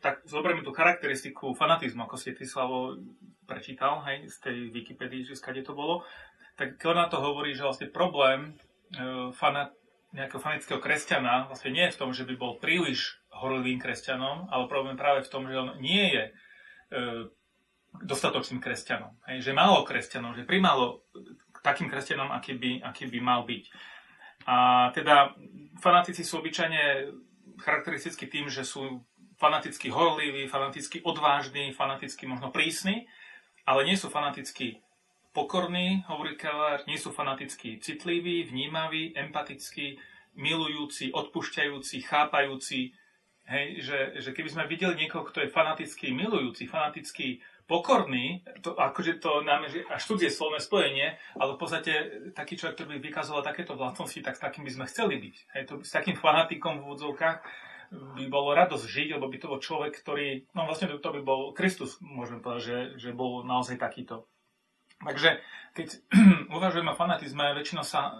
tak 0.00 0.24
zoberieme 0.24 0.64
tú 0.64 0.72
charakteristiku 0.72 1.52
fanatizmu, 1.52 2.08
ako 2.08 2.16
si 2.16 2.32
ty, 2.32 2.48
Slavo, 2.48 2.96
prečítal, 3.44 4.00
hej, 4.08 4.30
z 4.30 4.36
tej 4.40 4.56
Wikipedii, 4.72 5.28
že 5.28 5.36
skade 5.36 5.60
to 5.60 5.76
bolo, 5.76 6.06
tak 6.56 6.76
na 6.92 7.08
to 7.08 7.20
hovorí, 7.20 7.56
že 7.56 7.64
vlastne 7.64 7.88
problém 7.88 8.52
e, 8.92 9.30
fanat, 9.32 9.72
nejakého 10.10 10.42
fanatického 10.42 10.82
kresťana 10.82 11.46
vlastne 11.46 11.70
nie 11.70 11.86
je 11.86 11.94
v 11.94 12.00
tom, 12.00 12.10
že 12.10 12.26
by 12.26 12.34
bol 12.34 12.58
príliš 12.58 13.22
horlivým 13.30 13.78
kresťanom, 13.78 14.50
ale 14.50 14.66
problém 14.66 14.98
práve 14.98 15.22
v 15.22 15.30
tom, 15.30 15.46
že 15.46 15.54
on 15.54 15.78
nie 15.78 16.10
je 16.10 16.24
e, 16.26 16.32
dostatočným 18.02 18.58
kresťanom. 18.58 19.14
Hej, 19.30 19.50
že 19.50 19.52
málo 19.54 19.86
kresťanov, 19.86 20.34
že 20.34 20.46
primálo 20.46 21.06
takým 21.62 21.86
kresťanom, 21.86 22.32
aký 22.32 22.56
by, 22.56 22.70
aký 22.82 23.06
by 23.06 23.20
mal 23.20 23.44
byť. 23.46 23.64
A 24.50 24.90
teda 24.90 25.38
fanatici 25.78 26.26
sú 26.26 26.42
obyčajne 26.42 27.14
charakteristicky 27.62 28.26
tým, 28.26 28.50
že 28.50 28.66
sú 28.66 29.06
fanaticky 29.38 29.94
horliví, 29.94 30.50
fanaticky 30.50 31.06
odvážni, 31.06 31.70
fanaticky 31.70 32.26
možno 32.26 32.50
prísni, 32.50 33.06
ale 33.62 33.86
nie 33.86 33.94
sú 33.94 34.10
fanaticky 34.10 34.82
pokorní, 35.30 36.02
hovorí 36.10 36.34
Keller, 36.34 36.82
nie 36.90 36.98
sú 36.98 37.14
fanaticky 37.14 37.78
citliví, 37.78 38.50
vnímaví, 38.50 39.14
empatickí, 39.14 40.02
milujúci, 40.34 41.14
odpúšťajúci, 41.14 42.02
chápajúci. 42.02 42.90
Hej, 43.46 43.82
že, 43.82 43.98
že 44.18 44.30
keby 44.34 44.48
sme 44.50 44.70
videli 44.70 44.94
niekoho, 45.06 45.26
kto 45.26 45.46
je 45.46 45.54
fanaticky 45.54 46.10
milujúci, 46.10 46.66
fanaticky 46.66 47.38
pokorný, 47.70 48.42
to, 48.66 48.74
akože 48.74 49.22
to 49.22 49.46
nám 49.46 49.62
je 49.70 49.86
až 49.86 50.02
cudzie 50.02 50.26
slovné 50.26 50.58
spojenie, 50.58 51.14
ale 51.38 51.54
v 51.54 51.60
podstate 51.62 51.92
taký 52.34 52.58
človek, 52.58 52.74
ktorý 52.74 52.88
by 52.98 53.06
vykazoval 53.06 53.46
takéto 53.46 53.78
vlastnosti, 53.78 54.18
tak 54.18 54.34
s 54.34 54.42
takým 54.42 54.66
by 54.66 54.74
sme 54.74 54.90
chceli 54.90 55.22
byť. 55.22 55.36
Hej, 55.54 55.62
to, 55.70 55.74
s 55.86 55.94
takým 55.94 56.18
fanatikom 56.18 56.82
v 56.82 56.84
úvodzovkách 56.90 57.38
by 57.90 58.24
bolo 58.26 58.58
radosť 58.58 58.86
žiť, 58.86 59.08
lebo 59.14 59.30
by 59.30 59.38
to 59.38 59.50
bol 59.50 59.62
človek, 59.62 59.94
ktorý, 59.94 60.50
no 60.50 60.66
vlastne 60.66 60.90
to, 60.90 60.98
to 60.98 61.14
by 61.14 61.22
bol 61.22 61.54
Kristus, 61.54 62.02
môžeme 62.02 62.42
povedať, 62.42 62.62
že, 62.66 62.78
že 62.98 63.10
bol 63.14 63.46
naozaj 63.46 63.78
takýto. 63.78 64.26
Takže 64.98 65.38
keď 65.74 65.88
uvažujeme 66.58 66.90
o 66.90 66.98
fanatizme, 66.98 67.54
väčšinou 67.54 67.86
sa 67.86 68.14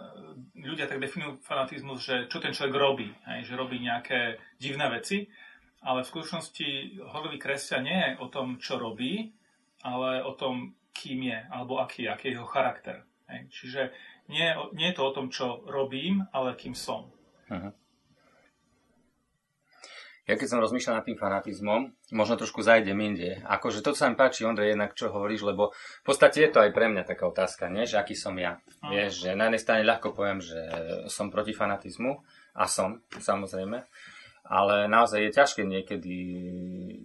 ľudia 0.55 0.87
tak 0.87 1.03
definujú 1.03 1.43
fanatizmus, 1.43 1.99
že 1.99 2.15
čo 2.31 2.39
ten 2.39 2.55
človek 2.55 2.75
robí, 2.75 3.11
hej, 3.27 3.51
že 3.51 3.59
robí 3.59 3.83
nejaké 3.83 4.39
divné 4.59 4.87
veci, 4.87 5.27
ale 5.81 6.05
v 6.05 6.11
skutočnosti 6.13 7.01
hovorí 7.09 7.41
kresťan 7.41 7.83
nie 7.83 7.97
je 7.97 8.11
o 8.21 8.27
tom, 8.29 8.61
čo 8.61 8.77
robí, 8.77 9.33
ale 9.81 10.23
o 10.23 10.33
tom, 10.33 10.73
kým 10.91 11.29
je, 11.31 11.39
alebo 11.49 11.79
aký, 11.81 12.07
aký 12.09 12.31
je 12.31 12.35
jeho 12.37 12.47
charakter. 12.47 13.03
Hej. 13.31 13.41
Čiže 13.49 13.81
nie, 14.27 14.47
nie 14.75 14.91
je 14.91 14.97
to 14.97 15.03
o 15.07 15.15
tom, 15.15 15.31
čo 15.31 15.63
robím, 15.65 16.27
ale 16.35 16.53
kým 16.55 16.75
som. 16.75 17.09
Uh-huh. 17.47 17.73
Ja 20.29 20.37
keď 20.37 20.47
som 20.47 20.63
rozmýšľal 20.63 21.01
nad 21.01 21.07
tým 21.07 21.17
fanatizmom, 21.17 21.91
možno 22.13 22.37
trošku 22.37 22.61
zajdem 22.61 22.95
inde. 23.01 23.41
Akože 23.43 23.81
to 23.81 23.97
sa 23.97 24.07
mi 24.07 24.15
páči, 24.15 24.45
Ondrej, 24.45 24.77
jednak 24.77 24.93
čo 24.93 25.09
hovoríš, 25.09 25.43
lebo 25.43 25.73
v 25.73 26.03
podstate 26.05 26.45
je 26.45 26.51
to 26.53 26.61
aj 26.61 26.71
pre 26.71 26.87
mňa 26.87 27.03
taká 27.03 27.27
otázka, 27.27 27.67
nie? 27.67 27.89
že 27.89 27.97
aký 27.97 28.13
som 28.13 28.37
ja. 28.37 28.61
Uh-huh. 28.61 28.93
Vieš, 28.93 29.27
že 29.27 29.29
na 29.33 29.49
jednej 29.49 29.63
strane 29.63 29.87
ľahko 29.87 30.13
poviem, 30.13 30.39
že 30.39 30.59
som 31.09 31.33
proti 31.33 31.51
fanatizmu, 31.51 32.21
a 32.51 32.67
som, 32.67 32.99
samozrejme 33.15 33.87
ale 34.51 34.91
naozaj 34.91 35.31
je 35.31 35.37
ťažké 35.39 35.61
niekedy 35.63 36.15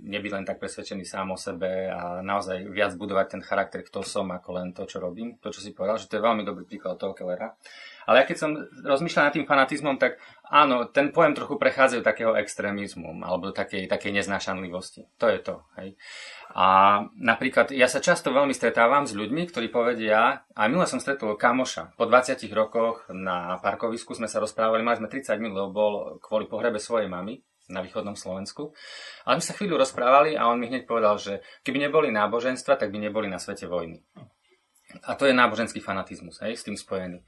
nebyť 0.02 0.32
len 0.34 0.42
tak 0.42 0.58
presvedčený 0.58 1.06
sám 1.06 1.30
o 1.30 1.38
sebe 1.38 1.86
a 1.86 2.18
naozaj 2.18 2.66
viac 2.74 2.98
budovať 2.98 3.38
ten 3.38 3.42
charakter, 3.46 3.86
kto 3.86 4.02
som, 4.02 4.26
ako 4.34 4.50
len 4.58 4.74
to, 4.74 4.82
čo 4.82 4.98
robím. 4.98 5.38
To, 5.38 5.54
čo 5.54 5.62
si 5.62 5.70
povedal, 5.70 6.02
že 6.02 6.10
to 6.10 6.18
je 6.18 6.26
veľmi 6.26 6.42
dobrý 6.42 6.66
príklad 6.66 6.98
toho 6.98 7.14
Kellera. 7.14 7.54
Ale 8.06 8.22
ja 8.22 8.24
keď 8.24 8.36
som 8.38 8.50
rozmýšľal 8.86 9.28
nad 9.28 9.34
tým 9.34 9.46
fanatizmom, 9.50 9.98
tak 9.98 10.22
áno, 10.46 10.86
ten 10.86 11.10
pojem 11.10 11.34
trochu 11.34 11.58
prechádza 11.58 12.00
do 12.00 12.06
takého 12.06 12.38
extrémizmu 12.38 13.18
alebo 13.26 13.50
do 13.50 13.54
takej, 13.54 13.90
takej 13.90 14.22
neznášanlivosti. 14.22 15.10
To 15.18 15.26
je 15.26 15.38
to. 15.42 15.66
Hej. 15.76 15.98
A 16.54 16.66
napríklad 17.18 17.74
ja 17.74 17.90
sa 17.90 17.98
často 17.98 18.30
veľmi 18.30 18.54
stretávam 18.54 19.04
s 19.04 19.12
ľuďmi, 19.12 19.50
ktorí 19.50 19.68
povedia, 19.68 20.46
a 20.54 20.60
minule 20.70 20.86
som 20.86 21.02
stretol 21.02 21.34
kamoša, 21.34 21.98
po 21.98 22.06
20 22.06 22.38
rokoch 22.54 23.10
na 23.10 23.58
parkovisku 23.58 24.14
sme 24.14 24.30
sa 24.30 24.38
rozprávali, 24.38 24.86
mali 24.86 25.02
sme 25.02 25.10
30 25.10 25.42
minút, 25.42 25.66
lebo 25.66 25.74
bol 25.74 25.94
kvôli 26.22 26.46
pohrebe 26.46 26.78
svojej 26.78 27.10
mamy 27.10 27.42
na 27.66 27.82
východnom 27.82 28.14
Slovensku. 28.14 28.70
Ale 29.26 29.38
my 29.38 29.42
sa 29.42 29.54
chvíľu 29.58 29.82
rozprávali 29.82 30.38
a 30.38 30.46
on 30.46 30.62
mi 30.62 30.70
hneď 30.70 30.86
povedal, 30.86 31.18
že 31.18 31.42
keby 31.66 31.90
neboli 31.90 32.14
náboženstva, 32.14 32.78
tak 32.78 32.94
by 32.94 32.98
neboli 33.02 33.26
na 33.26 33.42
svete 33.42 33.66
vojny. 33.66 34.06
A 35.02 35.18
to 35.18 35.26
je 35.26 35.34
náboženský 35.34 35.82
fanatizmus, 35.82 36.38
hej, 36.46 36.54
s 36.54 36.62
tým 36.62 36.78
spojený. 36.78 37.26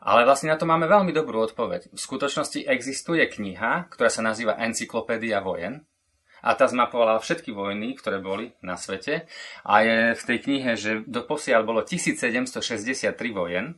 Ale 0.00 0.24
vlastne 0.24 0.48
na 0.48 0.56
to 0.56 0.64
máme 0.64 0.88
veľmi 0.88 1.12
dobrú 1.12 1.44
odpoveď. 1.44 1.92
V 1.92 2.00
skutočnosti 2.00 2.64
existuje 2.64 3.20
kniha, 3.28 3.92
ktorá 3.92 4.08
sa 4.08 4.24
nazýva 4.24 4.56
Encyklopédia 4.56 5.44
vojen, 5.44 5.84
a 6.40 6.56
tá 6.56 6.64
zmapovala 6.64 7.20
všetky 7.20 7.52
vojny, 7.52 8.00
ktoré 8.00 8.16
boli 8.16 8.56
na 8.64 8.80
svete. 8.80 9.28
A 9.60 9.84
je 9.84 9.98
v 10.16 10.22
tej 10.24 10.38
knihe, 10.40 10.72
že 10.72 11.04
doposiaľ 11.04 11.68
bolo 11.68 11.84
1763 11.84 13.12
vojen 13.28 13.76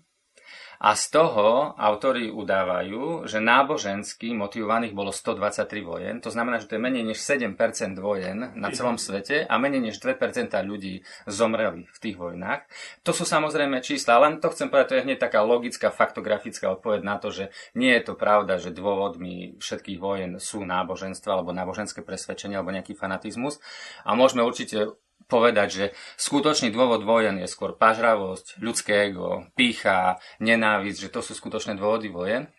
a 0.83 0.99
z 0.99 1.15
toho 1.15 1.79
autori 1.79 2.27
udávajú, 2.27 3.31
že 3.31 3.39
nábožensky 3.39 4.35
motivovaných 4.35 4.91
bolo 4.99 5.15
123 5.15 5.71
vojen. 5.87 6.19
To 6.19 6.35
znamená, 6.35 6.59
že 6.59 6.67
to 6.67 6.75
je 6.75 6.83
menej 6.83 7.07
než 7.07 7.23
7% 7.23 7.55
vojen 8.03 8.51
na 8.59 8.69
celom 8.75 8.99
svete 8.99 9.47
a 9.47 9.55
menej 9.63 9.79
než 9.79 10.03
2% 10.03 10.19
ľudí 10.67 11.07
zomreli 11.31 11.87
v 11.87 11.99
tých 12.03 12.19
vojnách. 12.19 12.67
To 13.07 13.15
sú 13.15 13.23
samozrejme 13.23 13.79
čísla, 13.79 14.27
len 14.27 14.43
to 14.43 14.51
chcem 14.51 14.67
povedať, 14.67 14.87
to 14.91 14.97
je 14.99 15.07
hneď 15.07 15.19
taká 15.23 15.47
logická, 15.47 15.95
faktografická 15.95 16.75
odpoveď 16.75 17.07
na 17.07 17.23
to, 17.23 17.31
že 17.31 17.55
nie 17.79 17.95
je 17.95 18.03
to 18.03 18.19
pravda, 18.19 18.59
že 18.59 18.75
dôvodmi 18.75 19.63
všetkých 19.63 20.03
vojen 20.03 20.43
sú 20.43 20.67
náboženstva 20.67 21.31
alebo 21.31 21.55
náboženské 21.55 22.03
presvedčenie 22.03 22.59
alebo 22.59 22.75
nejaký 22.75 22.99
fanatizmus. 22.99 23.63
A 24.03 24.19
môžeme 24.19 24.43
určite 24.43 24.99
povedať, 25.33 25.69
že 25.73 25.85
skutočný 26.21 26.69
dôvod 26.69 27.09
vojen 27.09 27.41
je 27.41 27.49
skôr 27.49 27.73
pažravosť, 27.73 28.61
ľudské 28.61 29.09
ego, 29.09 29.49
pícha, 29.57 30.21
nenávisť, 30.45 31.09
že 31.09 31.13
to 31.13 31.25
sú 31.25 31.33
skutočné 31.33 31.81
dôvody 31.81 32.13
vojen. 32.13 32.53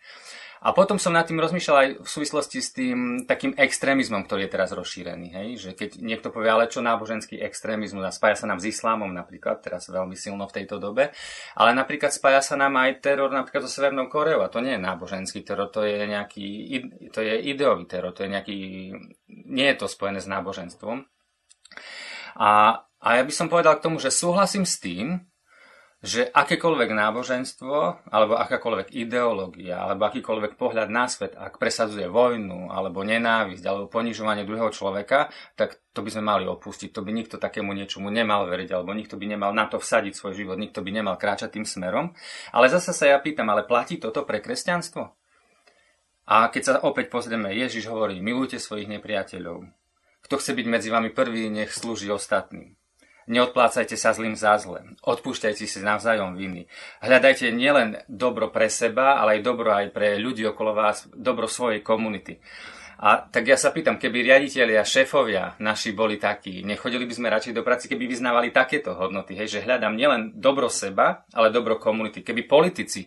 A 0.64 0.72
potom 0.72 0.96
som 0.96 1.12
nad 1.12 1.28
tým 1.28 1.36
rozmýšľal 1.44 1.76
aj 1.76 1.88
v 2.00 2.08
súvislosti 2.08 2.58
s 2.64 2.72
tým 2.72 3.28
takým 3.28 3.52
extrémizmom, 3.52 4.24
ktorý 4.24 4.48
je 4.48 4.54
teraz 4.56 4.72
rozšírený. 4.72 5.28
Hej? 5.36 5.48
Že 5.60 5.70
keď 5.76 5.90
niekto 6.00 6.32
povie, 6.32 6.48
ale 6.48 6.72
čo 6.72 6.80
náboženský 6.80 7.36
extrémizmus 7.36 8.00
a 8.00 8.08
spája 8.08 8.40
sa 8.40 8.48
nám 8.48 8.64
s 8.64 8.72
islámom 8.72 9.12
napríklad, 9.12 9.60
teraz 9.60 9.92
veľmi 9.92 10.16
silno 10.16 10.48
v 10.48 10.56
tejto 10.56 10.80
dobe, 10.80 11.12
ale 11.52 11.70
napríklad 11.76 12.16
spája 12.16 12.40
sa 12.40 12.56
nám 12.56 12.80
aj 12.80 13.04
teror 13.04 13.28
napríklad 13.28 13.68
so 13.68 13.68
Severnou 13.68 14.08
Koreou 14.08 14.40
a 14.40 14.48
to 14.48 14.64
nie 14.64 14.72
je 14.72 14.80
náboženský 14.80 15.44
teror, 15.44 15.68
to 15.68 15.84
je 15.84 16.00
nejaký, 16.08 16.48
to 17.12 17.20
je 17.20 17.34
ideový 17.44 17.84
teror, 17.84 18.16
to 18.16 18.24
je 18.24 18.32
nejaký, 18.32 18.56
nie 19.28 19.68
je 19.68 19.76
to 19.76 19.84
spojené 19.84 20.24
s 20.24 20.32
náboženstvom. 20.32 21.04
A, 22.38 22.82
a 22.98 23.08
ja 23.18 23.22
by 23.22 23.32
som 23.32 23.50
povedal 23.50 23.78
k 23.78 23.84
tomu, 23.86 24.02
že 24.02 24.14
súhlasím 24.14 24.66
s 24.66 24.78
tým, 24.78 25.22
že 26.04 26.28
akékoľvek 26.28 26.92
náboženstvo, 26.92 28.04
alebo 28.12 28.36
akákoľvek 28.36 28.92
ideológia, 28.92 29.80
alebo 29.80 30.04
akýkoľvek 30.12 30.60
pohľad 30.60 30.92
na 30.92 31.08
svet, 31.08 31.32
ak 31.32 31.56
presadzuje 31.56 32.12
vojnu, 32.12 32.68
alebo 32.68 33.00
nenávisť, 33.00 33.64
alebo 33.64 33.88
ponižovanie 33.88 34.44
druhého 34.44 34.68
človeka, 34.68 35.32
tak 35.56 35.80
to 35.96 36.04
by 36.04 36.12
sme 36.12 36.28
mali 36.28 36.44
opustiť. 36.44 36.92
To 36.92 37.00
by 37.00 37.08
nikto 37.08 37.40
takému 37.40 37.72
niečomu 37.72 38.12
nemal 38.12 38.44
veriť, 38.44 38.68
alebo 38.76 38.92
nikto 38.92 39.16
by 39.16 39.32
nemal 39.32 39.56
na 39.56 39.64
to 39.64 39.80
vsadiť 39.80 40.12
svoj 40.12 40.36
život, 40.36 40.60
nikto 40.60 40.84
by 40.84 40.92
nemal 40.92 41.16
kráčať 41.16 41.56
tým 41.56 41.64
smerom. 41.64 42.12
Ale 42.52 42.68
zase 42.68 42.92
sa 42.92 43.08
ja 43.08 43.16
pýtam, 43.16 43.48
ale 43.48 43.64
platí 43.64 43.96
toto 43.96 44.28
pre 44.28 44.44
kresťanstvo? 44.44 45.08
A 46.28 46.52
keď 46.52 46.62
sa 46.62 46.72
opäť 46.84 47.08
pozrieme, 47.08 47.48
Ježiš 47.56 47.88
hovorí, 47.88 48.20
milujte 48.20 48.60
svojich 48.60 48.92
nepriateľov. 48.92 49.83
Kto 50.24 50.40
chce 50.40 50.56
byť 50.56 50.66
medzi 50.66 50.88
vami 50.88 51.12
prvý, 51.12 51.52
nech 51.52 51.70
slúži 51.70 52.08
ostatným. 52.08 52.72
Neodplácajte 53.24 53.96
sa 53.96 54.12
zlým 54.12 54.36
za 54.36 54.60
zle. 54.60 54.84
Odpúšťajte 55.00 55.64
si 55.64 55.80
navzájom 55.80 56.36
viny. 56.36 56.68
Hľadajte 57.00 57.48
nielen 57.56 58.04
dobro 58.04 58.52
pre 58.52 58.68
seba, 58.68 59.16
ale 59.16 59.40
aj 59.40 59.44
dobro 59.44 59.72
aj 59.72 59.96
pre 59.96 60.20
ľudí 60.20 60.44
okolo 60.44 60.76
vás, 60.76 61.08
dobro 61.12 61.48
svojej 61.48 61.80
komunity. 61.80 62.36
A 63.00 63.24
tak 63.26 63.48
ja 63.48 63.58
sa 63.58 63.74
pýtam, 63.74 63.98
keby 63.98 64.22
riaditeľi 64.22 64.78
a 64.78 64.84
šéfovia 64.86 65.58
naši 65.58 65.96
boli 65.96 66.14
takí, 66.14 66.62
nechodili 66.62 67.08
by 67.08 67.14
sme 67.16 67.32
radšej 67.32 67.56
do 67.56 67.66
práce, 67.66 67.90
keby 67.90 68.06
vyznávali 68.06 68.54
takéto 68.54 68.94
hodnoty, 68.94 69.34
hej, 69.34 69.58
že 69.58 69.64
hľadám 69.66 69.98
nielen 69.98 70.38
dobro 70.38 70.70
seba, 70.70 71.26
ale 71.34 71.50
dobro 71.50 71.76
komunity. 71.76 72.22
Keby 72.22 72.46
politici 72.46 73.04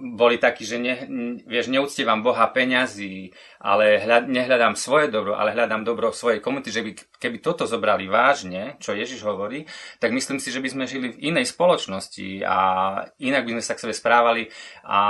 boli 0.00 0.40
takí, 0.40 0.64
že 0.64 0.80
ne, 0.80 0.96
vieš, 1.44 1.68
neúctievam 1.68 2.24
Boha 2.24 2.48
peňazí, 2.48 3.36
ale 3.60 4.00
hľad, 4.00 4.32
nehľadám 4.32 4.72
svoje 4.72 5.12
dobro, 5.12 5.36
ale 5.36 5.52
hľadám 5.52 5.84
dobro 5.84 6.08
svojej 6.08 6.40
komunity, 6.40 6.72
že 6.72 6.80
by, 6.80 6.90
keby 7.20 7.36
toto 7.44 7.68
zobrali 7.68 8.08
vážne, 8.08 8.80
čo 8.80 8.96
Ježiš 8.96 9.20
hovorí, 9.28 9.68
tak 10.00 10.16
myslím 10.16 10.40
si, 10.40 10.48
že 10.48 10.64
by 10.64 10.68
sme 10.72 10.84
žili 10.88 11.12
v 11.12 11.20
inej 11.36 11.52
spoločnosti 11.52 12.40
a 12.48 12.58
inak 13.20 13.44
by 13.44 13.60
sme 13.60 13.64
sa 13.64 13.76
k 13.76 13.82
sebe 13.84 13.92
správali 13.92 14.48
a 14.88 15.00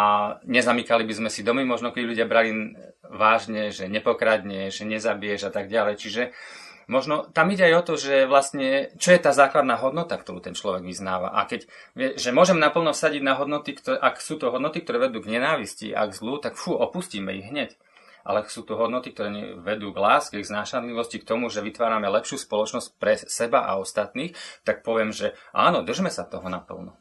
nezamykali 0.43 1.07
by 1.07 1.15
sme 1.15 1.31
si 1.31 1.47
domy, 1.47 1.63
možno 1.63 1.95
keď 1.95 2.03
ľudia 2.11 2.27
brali 2.27 2.75
vážne, 3.07 3.71
že 3.71 3.87
nepokradneš, 3.87 4.83
nezabiješ 4.83 5.47
a 5.47 5.55
tak 5.55 5.71
ďalej. 5.71 5.95
Čiže 6.03 6.23
uh, 6.31 6.70
možno 6.91 7.31
tam 7.31 7.55
ide 7.55 7.71
aj 7.71 7.75
o 7.79 7.87
to, 7.87 7.95
že 7.95 8.27
vlastne, 8.27 8.91
čo 8.99 9.15
je 9.15 9.23
tá 9.23 9.31
základná 9.31 9.79
hodnota, 9.79 10.19
ktorú 10.19 10.43
ten 10.43 10.59
človek 10.59 10.83
vyznáva. 10.83 11.31
A 11.31 11.47
keď, 11.47 11.71
že 12.19 12.35
môžem 12.35 12.59
naplno 12.59 12.91
vsadiť 12.91 13.23
na 13.23 13.39
hodnoty, 13.39 13.79
ktoré, 13.79 13.97
ak 14.03 14.19
sú 14.19 14.35
to 14.37 14.51
hodnoty, 14.51 14.83
ktoré 14.83 15.07
vedú 15.07 15.23
k 15.23 15.31
nenávisti 15.39 15.95
a 15.95 16.11
k 16.11 16.13
zlu, 16.13 16.43
tak 16.43 16.59
fú, 16.59 16.75
opustíme 16.75 17.31
ich 17.39 17.47
hneď. 17.47 17.79
Ale 18.27 18.45
ak 18.45 18.53
sú 18.53 18.67
to 18.67 18.77
hodnoty, 18.77 19.17
ktoré 19.17 19.57
vedú 19.57 19.97
k 19.97 20.03
láske, 20.03 20.37
k 20.37 20.45
znášanlivosti, 20.45 21.23
k 21.23 21.29
tomu, 21.31 21.49
že 21.49 21.65
vytvárame 21.65 22.05
lepšiu 22.11 22.37
spoločnosť 22.37 22.89
pre 23.01 23.17
seba 23.17 23.65
a 23.65 23.81
ostatných, 23.81 24.37
tak 24.67 24.85
poviem, 24.85 25.15
že 25.15 25.33
áno, 25.57 25.81
držme 25.81 26.13
sa 26.13 26.29
toho 26.29 26.45
naplno. 26.53 26.99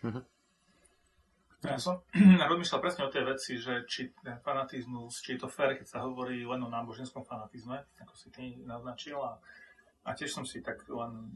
Mm-hmm. 0.00 0.33
Ja 1.64 1.80
som 1.80 2.04
rozmýšľal 2.52 2.80
presne 2.84 3.08
o 3.08 3.12
tej 3.12 3.24
veci, 3.24 3.56
že 3.56 3.88
či 3.88 4.12
ten 4.20 4.36
fanatizmus, 4.44 5.24
či 5.24 5.34
je 5.34 5.44
to 5.44 5.48
fér, 5.48 5.72
keď 5.80 5.86
sa 5.88 6.04
hovorí 6.04 6.44
len 6.44 6.60
o 6.60 6.68
náboženskom 6.68 7.24
fanatizme, 7.24 7.80
ako 8.04 8.14
si 8.14 8.28
ty 8.28 8.60
naznačil. 8.68 9.16
A, 9.16 9.40
a 10.04 10.10
tiež 10.12 10.28
som 10.28 10.44
si 10.44 10.60
tak 10.60 10.84
len 10.92 11.32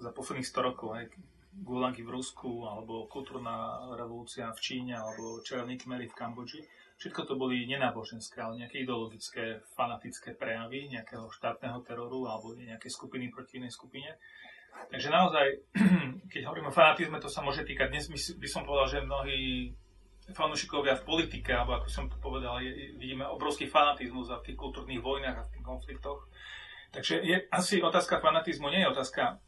za 0.00 0.16
posledných 0.16 0.48
100 0.48 0.68
rokov, 0.72 0.96
aj 0.96 1.12
gulangy 1.60 2.04
v 2.04 2.12
Rusku, 2.16 2.64
alebo 2.64 3.04
kultúrna 3.08 3.84
revolúcia 3.96 4.48
v 4.52 4.60
Číne, 4.60 4.96
alebo 4.96 5.44
červený 5.44 5.76
kmery 5.76 6.08
v 6.08 6.16
Kambodži, 6.16 6.60
všetko 6.96 7.28
to 7.28 7.34
boli 7.36 7.68
nenáboženské, 7.68 8.40
ale 8.40 8.64
nejaké 8.64 8.84
ideologické, 8.84 9.60
fanatické 9.76 10.36
prejavy 10.36 10.88
nejakého 10.88 11.28
štátneho 11.28 11.84
teroru 11.84 12.28
alebo 12.28 12.56
nejakej 12.56 12.92
skupiny 12.92 13.28
proti 13.28 13.60
inej 13.60 13.76
skupine. 13.76 14.16
Takže 14.90 15.08
naozaj, 15.10 15.46
keď 16.32 16.42
hovorím 16.46 16.70
o 16.70 16.76
fanatizme, 16.76 17.18
to 17.18 17.32
sa 17.32 17.42
môže 17.42 17.66
týkať, 17.66 17.90
dnes 17.90 18.06
by 18.12 18.48
som 18.48 18.62
povedal, 18.62 18.86
že 18.86 19.06
mnohí 19.06 19.72
fanúšikovia 20.34 20.98
v 20.98 21.06
politike, 21.06 21.54
alebo 21.54 21.78
ako 21.78 21.88
som 21.88 22.10
to 22.10 22.18
povedal, 22.18 22.58
je, 22.58 22.98
vidíme 22.98 23.22
obrovský 23.26 23.70
fanatizmus 23.70 24.26
v 24.30 24.46
tých 24.50 24.58
kultúrnych 24.58 24.98
vojnách 24.98 25.38
a 25.38 25.46
v 25.46 25.52
tých 25.54 25.64
konfliktoch. 25.64 26.26
Takže 26.90 27.22
je, 27.22 27.36
asi 27.50 27.78
otázka 27.78 28.18
fanatizmu 28.18 28.70
nie 28.70 28.82
je 28.82 28.90
otázka 28.90 29.38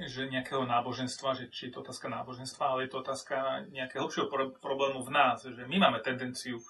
že 0.00 0.32
nejakého 0.32 0.64
náboženstva, 0.64 1.36
že 1.36 1.44
či 1.52 1.68
je 1.68 1.76
to 1.76 1.84
otázka 1.84 2.08
náboženstva, 2.08 2.64
ale 2.72 2.88
je 2.88 2.90
to 2.94 3.04
otázka 3.04 3.68
nejakého 3.68 4.06
hlbšieho 4.06 4.28
pro- 4.32 4.54
problému 4.56 5.04
v 5.04 5.12
nás, 5.12 5.44
že 5.44 5.64
my 5.66 5.76
máme 5.76 6.00
tendenciu 6.00 6.62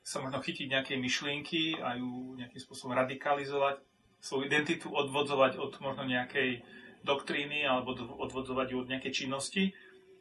sa 0.00 0.24
možno 0.24 0.40
chytiť 0.40 0.72
nejakej 0.72 0.96
myšlienky 0.96 1.76
a 1.84 2.00
ju 2.00 2.38
nejakým 2.40 2.60
spôsobom 2.60 2.96
radikalizovať, 2.96 3.84
svoju 4.24 4.48
identitu 4.48 4.88
odvodzovať 4.88 5.60
od 5.60 5.72
možno 5.84 6.08
nejakej 6.08 6.64
doktríny 7.02 7.66
alebo 7.66 7.94
odvodzovať 7.96 8.66
ju 8.72 8.76
od 8.82 8.90
nejakej 8.90 9.12
činnosti 9.12 9.74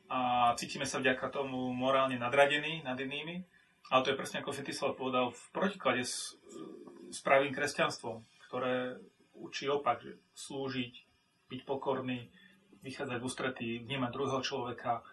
a 0.07 0.51
cítime 0.55 0.87
sa 0.87 1.03
vďaka 1.03 1.27
tomu 1.29 1.71
morálne 1.75 2.15
nadradení 2.15 2.83
nad 2.83 2.95
inými. 2.95 3.43
Ale 3.87 4.03
to 4.03 4.11
je 4.11 4.19
presne 4.19 4.43
ako 4.43 4.51
Fetislav 4.51 4.99
povedal 4.99 5.31
v 5.31 5.43
protiklade 5.55 6.03
s, 6.03 6.35
s 7.07 7.19
pravým 7.23 7.55
kresťanstvom, 7.55 8.19
ktoré 8.47 8.99
učí 9.31 9.71
opak, 9.71 10.03
že 10.03 10.19
slúžiť, 10.35 10.93
byť 11.47 11.61
pokorný, 11.63 12.27
vychádzať 12.83 13.17
v 13.19 13.27
ústretí, 13.27 13.69
vnímať 13.79 14.11
druhého 14.11 14.41
človeka, 14.43 15.03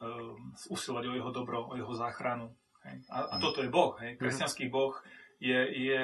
um, 0.00 0.52
usilovať 0.68 1.04
o 1.08 1.16
jeho 1.16 1.30
dobro, 1.32 1.72
o 1.72 1.74
jeho 1.76 1.92
záchranu. 1.96 2.52
Hej. 2.84 3.00
A, 3.08 3.36
a 3.36 3.40
toto 3.40 3.64
je 3.64 3.72
Boh. 3.72 3.96
Hej. 4.00 4.16
Mhm. 4.16 4.18
Kresťanský 4.20 4.64
Boh 4.68 4.92
je, 5.40 5.60
je 5.72 6.02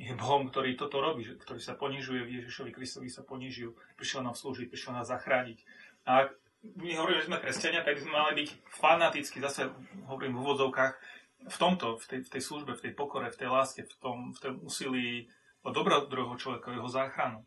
je 0.00 0.16
Bohom, 0.16 0.48
ktorý 0.48 0.80
toto 0.80 1.04
robí, 1.04 1.28
ktorý 1.28 1.60
sa 1.60 1.76
ponižuje, 1.76 2.24
v 2.24 2.40
Ježišovi 2.40 2.72
Kristovi 2.72 3.12
sa 3.12 3.20
ponižil, 3.20 3.76
prišiel 4.00 4.24
nám 4.24 4.32
slúžiť, 4.32 4.72
prišiel 4.72 4.96
nás 4.96 5.12
zachrániť. 5.12 5.60
A 6.08 6.32
my 6.80 6.96
hovoríme, 6.96 7.20
že 7.20 7.28
sme 7.28 7.36
kresťania, 7.36 7.84
tak 7.84 8.00
by 8.00 8.02
sme 8.08 8.12
mali 8.16 8.32
byť 8.40 8.48
fanaticky, 8.80 9.36
zase 9.44 9.68
hovorím 10.08 10.40
v 10.40 10.40
úvodzovkách, 10.40 10.92
v 11.40 11.56
tomto, 11.56 12.00
v 12.00 12.04
tej, 12.08 12.20
v 12.24 12.30
tej 12.32 12.42
službe, 12.44 12.72
v 12.76 12.84
tej 12.88 12.92
pokore, 12.96 13.28
v 13.28 13.36
tej 13.36 13.48
láske, 13.52 13.84
v 13.84 13.94
tom, 14.00 14.18
v 14.32 14.38
tom 14.40 14.54
úsilí 14.64 15.28
o 15.60 15.68
dobro 15.68 16.08
druhého 16.08 16.36
človeka, 16.40 16.72
jeho 16.72 16.88
záchranu. 16.88 17.44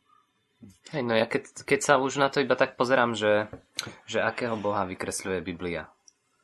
Hej, 0.93 1.03
no 1.03 1.17
ja 1.17 1.25
keď, 1.25 1.65
keď 1.65 1.79
sa 1.81 1.93
už 1.97 2.21
na 2.21 2.29
to 2.29 2.39
iba 2.39 2.53
tak 2.53 2.77
pozerám, 2.77 3.17
že, 3.17 3.49
že 4.05 4.23
akého 4.23 4.55
Boha 4.55 4.85
vykresľuje 4.85 5.41
Biblia. 5.41 5.89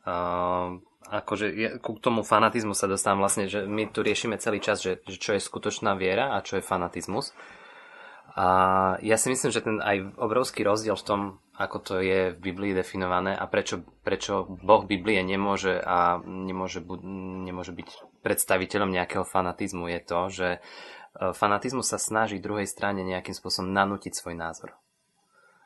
Uh, 0.04 0.82
akože 1.08 1.46
je, 1.48 1.70
ku 1.80 1.96
tomu 1.96 2.28
fanatizmu 2.28 2.76
sa 2.76 2.92
dostávam 2.92 3.24
vlastne, 3.24 3.48
že 3.48 3.64
my 3.64 3.88
tu 3.88 4.04
riešime 4.04 4.36
celý 4.36 4.60
čas, 4.60 4.84
že, 4.84 5.00
že 5.08 5.18
čo 5.18 5.32
je 5.36 5.42
skutočná 5.42 5.96
viera 5.96 6.36
a 6.36 6.44
čo 6.44 6.60
je 6.60 6.68
fanatizmus. 6.68 7.32
A 8.40 8.48
ja 9.02 9.18
si 9.18 9.28
myslím, 9.34 9.50
že 9.50 9.66
ten 9.66 9.82
aj 9.82 10.16
obrovský 10.22 10.62
rozdiel 10.62 10.96
v 10.96 11.08
tom, 11.08 11.22
ako 11.58 11.78
to 11.82 11.94
je 12.00 12.32
v 12.32 12.40
Biblii 12.40 12.72
definované 12.78 13.36
a 13.36 13.50
prečo, 13.50 13.84
prečo 14.06 14.48
Boh 14.48 14.86
Biblie 14.86 15.20
nemôže 15.26 15.76
a 15.82 16.22
nemôže, 16.24 16.80
nemôže 17.44 17.74
byť 17.76 17.90
predstaviteľom 18.24 18.96
nejakého 18.96 19.26
fanatizmu 19.28 19.92
je 19.92 20.00
to, 20.06 20.20
že 20.30 20.48
e, 20.56 20.60
fanatizmus 21.36 21.90
sa 21.90 22.00
snaží 22.00 22.40
druhej 22.40 22.70
strane 22.70 23.04
nejakým 23.04 23.36
spôsobom 23.36 23.76
nanútiť 23.76 24.14
svoj 24.16 24.40
názor. 24.40 24.78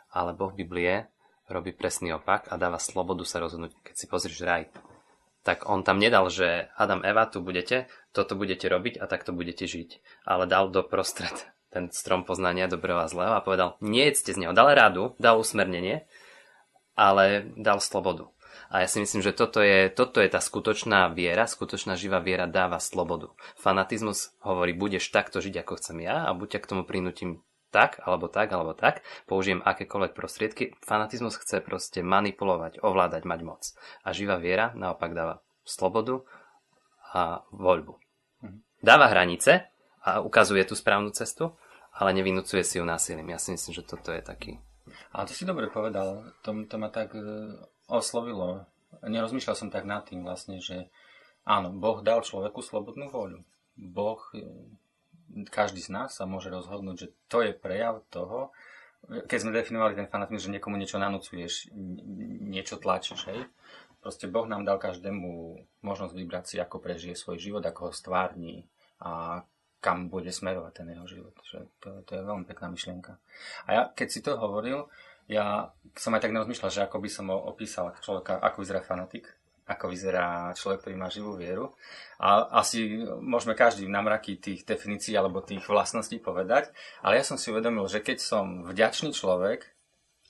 Ale 0.09 0.33
Boh 0.33 0.55
Biblie 0.55 1.13
robí 1.51 1.75
presný 1.75 2.15
opak 2.15 2.49
a 2.49 2.57
dáva 2.57 2.79
slobodu 2.81 3.21
sa 3.27 3.43
rozhodnúť. 3.43 3.75
Keď 3.85 3.95
si 3.97 4.05
pozrieš 4.09 4.41
raj, 4.47 4.71
tak 5.43 5.67
on 5.67 5.83
tam 5.83 5.99
nedal, 5.99 6.31
že 6.31 6.71
Adam, 6.79 7.03
Eva, 7.03 7.27
tu 7.27 7.43
budete, 7.43 7.91
toto 8.15 8.39
budete 8.39 8.71
robiť 8.71 8.97
a 9.03 9.05
takto 9.11 9.35
budete 9.35 9.67
žiť. 9.67 10.23
Ale 10.23 10.47
dal 10.47 10.71
do 10.71 10.81
prostred 10.87 11.35
ten 11.67 11.91
strom 11.91 12.23
poznania 12.23 12.71
dobrého 12.71 13.01
a 13.03 13.11
zlého 13.11 13.33
a 13.35 13.43
povedal, 13.43 13.75
nie 13.83 14.07
jedzte 14.07 14.31
z 14.31 14.45
neho. 14.45 14.53
Dal 14.55 14.71
rádu, 14.71 15.19
dal 15.19 15.41
usmernenie, 15.41 16.07
ale 16.95 17.51
dal 17.59 17.81
slobodu. 17.83 18.29
A 18.69 18.85
ja 18.85 18.87
si 18.89 19.01
myslím, 19.01 19.21
že 19.25 19.33
toto 19.33 19.61
je, 19.61 19.89
toto 19.89 20.21
je 20.21 20.29
tá 20.29 20.37
skutočná 20.37 21.09
viera, 21.13 21.49
skutočná 21.49 21.97
živá 21.97 22.21
viera 22.21 22.45
dáva 22.45 22.77
slobodu. 22.77 23.33
Fanatizmus 23.57 24.33
hovorí, 24.41 24.73
budeš 24.73 25.09
takto 25.09 25.41
žiť, 25.41 25.65
ako 25.65 25.77
chcem 25.81 25.97
ja 26.05 26.29
a 26.29 26.33
buď 26.37 26.57
ťa 26.57 26.59
k 26.61 26.69
tomu 26.69 26.83
prinútim 26.85 27.41
tak, 27.73 27.97
alebo 28.05 28.29
tak, 28.29 28.53
alebo 28.53 28.77
tak, 28.77 29.01
použijem 29.25 29.65
akékoľvek 29.65 30.13
prostriedky. 30.13 30.77
Fanatizmus 30.85 31.41
chce 31.41 31.65
proste 31.65 32.05
manipulovať, 32.05 32.85
ovládať, 32.85 33.25
mať 33.25 33.39
moc. 33.41 33.61
A 34.05 34.13
živá 34.13 34.37
viera 34.37 34.69
naopak 34.77 35.17
dáva 35.17 35.41
slobodu 35.65 36.21
a 37.09 37.41
voľbu. 37.49 37.97
Mhm. 38.45 38.57
Dáva 38.85 39.09
hranice 39.09 39.73
a 40.05 40.21
ukazuje 40.21 40.61
tú 40.69 40.77
správnu 40.77 41.09
cestu, 41.17 41.57
ale 41.97 42.13
nevinúcuje 42.13 42.61
si 42.61 42.77
ju 42.77 42.85
násilím. 42.85 43.33
Ja 43.33 43.41
si 43.41 43.57
myslím, 43.57 43.73
že 43.73 43.81
toto 43.81 44.13
je 44.13 44.21
taký... 44.21 44.61
Ale 45.09 45.25
to 45.25 45.33
si 45.33 45.49
dobre 45.49 45.73
povedal. 45.73 46.29
To, 46.45 46.53
to 46.69 46.75
ma 46.77 46.93
tak 46.93 47.17
uh, 47.17 47.57
oslovilo. 47.89 48.69
Nerozmýšľal 49.01 49.55
som 49.57 49.69
tak 49.73 49.89
nad 49.89 50.05
tým 50.05 50.21
vlastne, 50.21 50.61
že 50.61 50.91
Áno, 51.43 51.75
Boh 51.75 51.99
dal 51.99 52.23
človeku 52.23 52.63
slobodnú 52.63 53.11
voľu. 53.11 53.43
Boh, 53.75 54.19
e, 54.31 54.47
každý 55.49 55.81
z 55.81 55.89
nás 55.93 56.15
sa 56.15 56.29
môže 56.29 56.53
rozhodnúť, 56.53 56.95
že 56.95 57.07
to 57.27 57.41
je 57.41 57.51
prejav 57.55 58.05
toho, 58.13 58.53
keď 59.03 59.37
sme 59.39 59.51
definovali 59.51 59.99
ten 59.99 60.07
fanatizmus, 60.07 60.47
že 60.47 60.53
niekomu 60.55 60.79
niečo 60.79 60.95
nanúcuješ, 60.95 61.75
niečo 62.39 62.79
tlačíš, 62.79 63.27
hej. 63.27 63.41
Proste 63.99 64.27
Boh 64.27 64.47
nám 64.47 64.67
dal 64.67 64.79
každému 64.79 65.59
možnosť 65.83 66.13
vybrať 66.15 66.43
si, 66.47 66.55
ako 66.59 66.79
prežije 66.79 67.15
svoj 67.15 67.39
život, 67.39 67.63
ako 67.63 67.87
ho 67.87 67.91
stvárni 67.95 68.67
a 68.99 69.43
kam 69.83 70.07
bude 70.07 70.31
smerovať 70.31 70.71
ten 70.71 70.87
jeho 70.95 71.07
život. 71.07 71.35
Že 71.43 71.59
to, 71.83 71.87
to 72.07 72.11
je 72.15 72.23
veľmi 72.23 72.47
pekná 72.47 72.71
myšlienka. 72.71 73.19
A 73.67 73.69
ja, 73.71 73.81
keď 73.91 74.07
si 74.07 74.19
to 74.23 74.39
hovoril, 74.39 74.87
ja 75.27 75.71
som 75.95 76.15
aj 76.15 76.23
tak 76.23 76.35
nerozmýšľal, 76.35 76.71
že 76.71 76.83
ako 76.87 77.03
by 77.03 77.09
som 77.11 77.27
opísal 77.31 77.95
človeka, 77.99 78.39
ako 78.39 78.63
vyzerá 78.63 78.79
fanatik, 78.83 79.27
ako 79.63 79.91
vyzerá 79.91 80.51
človek, 80.55 80.83
ktorý 80.83 80.95
má 80.99 81.07
živú 81.07 81.39
vieru. 81.39 81.71
A 82.19 82.59
asi 82.59 83.03
môžeme 83.19 83.55
každý 83.55 83.87
na 83.87 84.03
mraky 84.03 84.35
tých 84.35 84.67
definícií 84.67 85.15
alebo 85.15 85.43
tých 85.43 85.63
vlastností 85.63 86.19
povedať, 86.19 86.71
ale 86.99 87.19
ja 87.19 87.23
som 87.23 87.39
si 87.39 87.51
uvedomil, 87.51 87.87
že 87.87 88.03
keď 88.03 88.17
som 88.19 88.67
vďačný 88.67 89.15
človek 89.15 89.71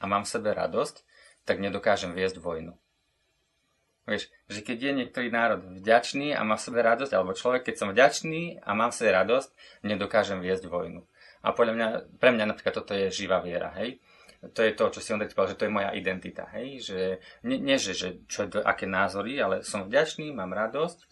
a 0.02 0.06
mám 0.06 0.26
v 0.26 0.32
sebe 0.34 0.50
radosť, 0.54 0.96
tak 1.44 1.60
nedokážem 1.60 2.14
viesť 2.14 2.40
vojnu. 2.40 2.78
Vieš, 4.04 4.28
že 4.52 4.60
keď 4.60 4.78
je 4.84 4.92
niektorý 5.00 5.28
národ 5.32 5.64
vďačný 5.80 6.36
a 6.36 6.44
má 6.44 6.60
v 6.60 6.66
sebe 6.68 6.84
radosť, 6.84 7.12
alebo 7.16 7.32
človek, 7.32 7.72
keď 7.72 7.76
som 7.80 7.88
vďačný 7.96 8.60
a 8.60 8.76
mám 8.76 8.92
v 8.92 9.00
sebe 9.00 9.12
radosť, 9.16 9.50
nedokážem 9.88 10.44
viesť 10.44 10.68
vojnu. 10.68 11.08
A 11.44 11.56
podľa 11.56 11.74
mňa, 11.76 11.88
pre 12.20 12.36
mňa 12.36 12.52
napríklad 12.52 12.76
toto 12.76 12.92
je 12.96 13.08
živá 13.12 13.40
viera, 13.40 13.72
hej 13.80 14.04
to 14.52 14.60
je 14.60 14.76
to, 14.76 14.86
čo 14.92 15.00
si 15.00 15.10
on 15.16 15.24
povedal, 15.24 15.56
že 15.56 15.60
to 15.60 15.66
je 15.70 15.76
moja 15.76 15.96
identita, 15.96 16.52
hej, 16.52 16.84
že 16.84 17.00
nie, 17.48 17.64
nie 17.64 17.80
že, 17.80 17.96
že 17.96 18.10
čo, 18.28 18.52
aké 18.52 18.84
názory, 18.84 19.40
ale 19.40 19.64
som 19.64 19.88
vďačný, 19.88 20.36
mám 20.36 20.52
radosť, 20.52 21.08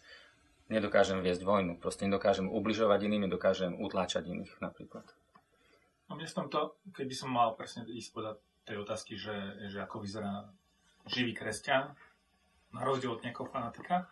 nedokážem 0.67 1.23
viesť 1.23 1.47
vojnu, 1.47 1.79
proste 1.79 2.03
nedokážem 2.07 2.51
ubližovať 2.51 2.99
iným, 3.07 3.31
nedokážem 3.31 3.79
utláčať 3.79 4.27
iných 4.27 4.59
napríklad. 4.59 5.07
No 6.11 6.19
mne 6.19 6.27
v 6.27 6.37
tomto, 6.43 6.75
keby 6.91 7.13
som 7.15 7.31
mal 7.31 7.55
presne 7.55 7.87
ísť 7.87 8.11
podať 8.11 8.35
tej 8.67 8.77
otázky, 8.83 9.15
že, 9.15 9.67
že 9.71 9.79
ako 9.79 10.03
vyzerá 10.03 10.51
živý 11.07 11.31
kresťan, 11.31 11.95
na 12.71 12.81
rozdiel 12.87 13.15
od 13.15 13.23
nejakého 13.23 13.47
fanatika, 13.47 14.07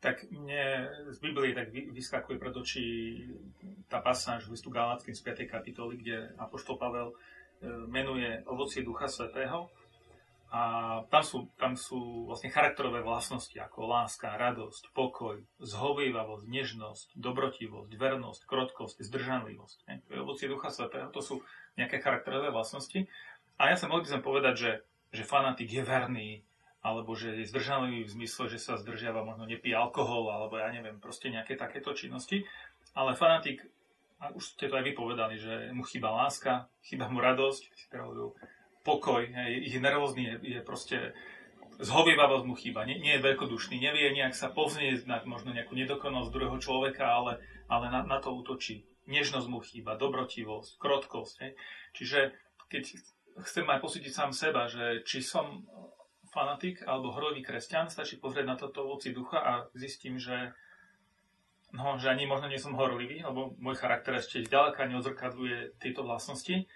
tak 0.00 0.28
mne 0.28 0.92
z 1.08 1.18
Biblie 1.24 1.56
tak 1.56 1.72
vyskakuje 1.72 2.36
pred 2.36 2.52
očí 2.52 2.84
tá 3.88 4.04
pasáž 4.04 4.44
v 4.44 4.52
listu 4.52 4.68
Galackým 4.68 5.16
z 5.16 5.24
5. 5.24 5.48
kapitoly, 5.48 5.96
kde 5.96 6.36
Apoštol 6.36 6.76
Pavel 6.76 7.16
menuje 7.62 8.42
ovocie 8.48 8.82
Ducha 8.82 9.06
Svetého. 9.06 9.70
A 10.54 11.02
tam 11.10 11.26
sú, 11.26 11.50
tam 11.58 11.74
sú 11.74 12.30
vlastne 12.30 12.46
charakterové 12.46 13.02
vlastnosti 13.02 13.58
ako 13.58 13.90
láska, 13.90 14.38
radosť, 14.38 14.94
pokoj, 14.94 15.42
zhovývavosť, 15.58 16.46
nežnosť, 16.46 17.18
dobrotivosť, 17.18 17.90
vernosť, 17.90 18.40
krotkosť, 18.46 19.02
zdržanlivosť. 19.02 19.78
To 20.06 20.10
je 20.14 20.22
ovocie 20.22 20.46
Ducha 20.46 20.70
Svetého, 20.70 21.10
to 21.10 21.18
sú 21.18 21.42
nejaké 21.74 21.98
charakterové 21.98 22.54
vlastnosti. 22.54 23.10
A 23.58 23.74
ja 23.74 23.76
sa 23.78 23.90
mohli 23.90 24.06
by 24.06 24.14
som 24.14 24.22
povedať, 24.22 24.54
že, 24.54 24.72
že 25.10 25.26
fanatik 25.26 25.74
je 25.74 25.82
verný, 25.82 26.30
alebo 26.86 27.18
že 27.18 27.34
je 27.34 27.50
zdržanlivý 27.50 28.06
v 28.06 28.14
zmysle, 28.14 28.46
že 28.46 28.62
sa 28.62 28.78
zdržiava, 28.78 29.26
možno 29.26 29.50
nepí 29.50 29.74
alkohol, 29.74 30.30
alebo 30.30 30.54
ja 30.60 30.70
neviem, 30.70 31.02
proste 31.02 31.34
nejaké 31.34 31.58
takéto 31.58 31.96
činnosti. 31.98 32.46
Ale 32.94 33.18
fanatik 33.18 33.66
a 34.22 34.30
už 34.32 34.56
ste 34.56 34.70
to 34.70 34.78
aj 34.78 34.84
vypovedali, 34.86 35.36
že 35.36 35.70
mu 35.74 35.82
chýba 35.82 36.10
láska, 36.14 36.70
chýba 36.84 37.10
mu 37.10 37.18
radosť, 37.18 37.90
pokoj, 38.84 39.24
je 39.26 39.78
nervózny, 39.80 40.22
je, 40.28 40.34
je 40.56 40.60
proste 40.60 41.16
zhovievavosť 41.80 42.44
mu 42.46 42.54
chýba, 42.54 42.86
nie, 42.86 43.02
nie 43.02 43.18
je 43.18 43.24
veľkodušný, 43.24 43.80
nevie 43.82 44.14
nejak 44.14 44.36
sa 44.36 44.52
povznieť 44.52 45.10
na 45.10 45.18
možno 45.26 45.50
nejakú 45.50 45.74
nedokonalosť 45.74 46.30
druhého 46.30 46.58
človeka, 46.62 47.02
ale, 47.02 47.42
ale 47.66 47.90
na, 47.90 48.06
na 48.06 48.18
to 48.22 48.30
útočí. 48.30 48.86
Nežnosť 49.04 49.48
mu 49.50 49.60
chýba, 49.60 50.00
dobrotivosť, 50.00 50.80
krotkosť. 50.80 51.34
Hej. 51.44 51.52
Čiže 51.92 52.18
keď 52.72 52.84
chcem 53.44 53.66
aj 53.68 53.82
posúdiť 53.82 54.12
sám 54.14 54.30
seba, 54.32 54.64
že 54.70 55.04
či 55.04 55.20
som 55.20 55.66
fanatik 56.32 56.82
alebo 56.86 57.12
horlivý 57.12 57.44
kresťan, 57.44 57.92
stačí 57.92 58.16
pozrieť 58.16 58.46
na 58.48 58.56
toto 58.56 58.86
ovoci 58.86 59.12
ducha 59.12 59.38
a 59.38 59.52
zistím, 59.76 60.16
že 60.16 60.56
no, 61.74 61.98
že 61.98 62.06
ani 62.08 62.24
možno 62.30 62.46
nie 62.46 62.62
som 62.62 62.78
horlivý, 62.78 63.26
lebo 63.26 63.58
môj 63.58 63.74
charakter 63.74 64.14
ešte 64.14 64.46
zďaleka 64.46 64.86
neodzrkadluje 64.86 65.82
tieto 65.82 66.06
vlastnosti, 66.06 66.70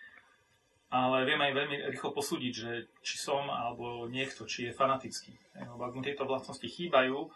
ale 0.91 1.17
viem 1.29 1.39
aj 1.39 1.53
veľmi 1.55 1.77
rýchlo 1.95 2.11
posúdiť, 2.17 2.53
že 2.53 2.71
či 3.05 3.17
som 3.17 3.47
alebo 3.47 4.11
niekto, 4.11 4.49
či 4.49 4.69
je 4.69 4.77
fanatický. 4.77 5.37
Lebo 5.55 5.85
ak 5.87 5.95
mu 5.95 6.03
tieto 6.03 6.27
vlastnosti 6.27 6.65
chýbajú, 6.65 7.31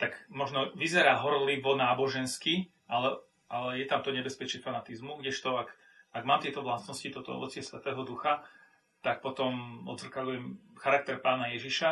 tak 0.00 0.18
možno 0.26 0.74
vyzerá 0.74 1.22
horlivo 1.22 1.78
nábožensky, 1.78 2.74
ale, 2.90 3.22
ale 3.46 3.78
je 3.78 3.86
tam 3.86 4.02
to 4.02 4.10
nebezpečie 4.10 4.58
fanatizmu, 4.58 5.22
kdežto 5.22 5.54
ak, 5.54 5.70
ak 6.16 6.24
mám 6.26 6.42
tieto 6.42 6.66
vlastnosti, 6.66 7.06
toto 7.14 7.38
ovocie 7.38 7.62
Svetého 7.62 8.02
Ducha, 8.02 8.42
tak 9.04 9.20
potom 9.20 9.84
odzrkadujem 9.86 10.56
charakter 10.80 11.20
pána 11.20 11.52
Ježiša 11.52 11.90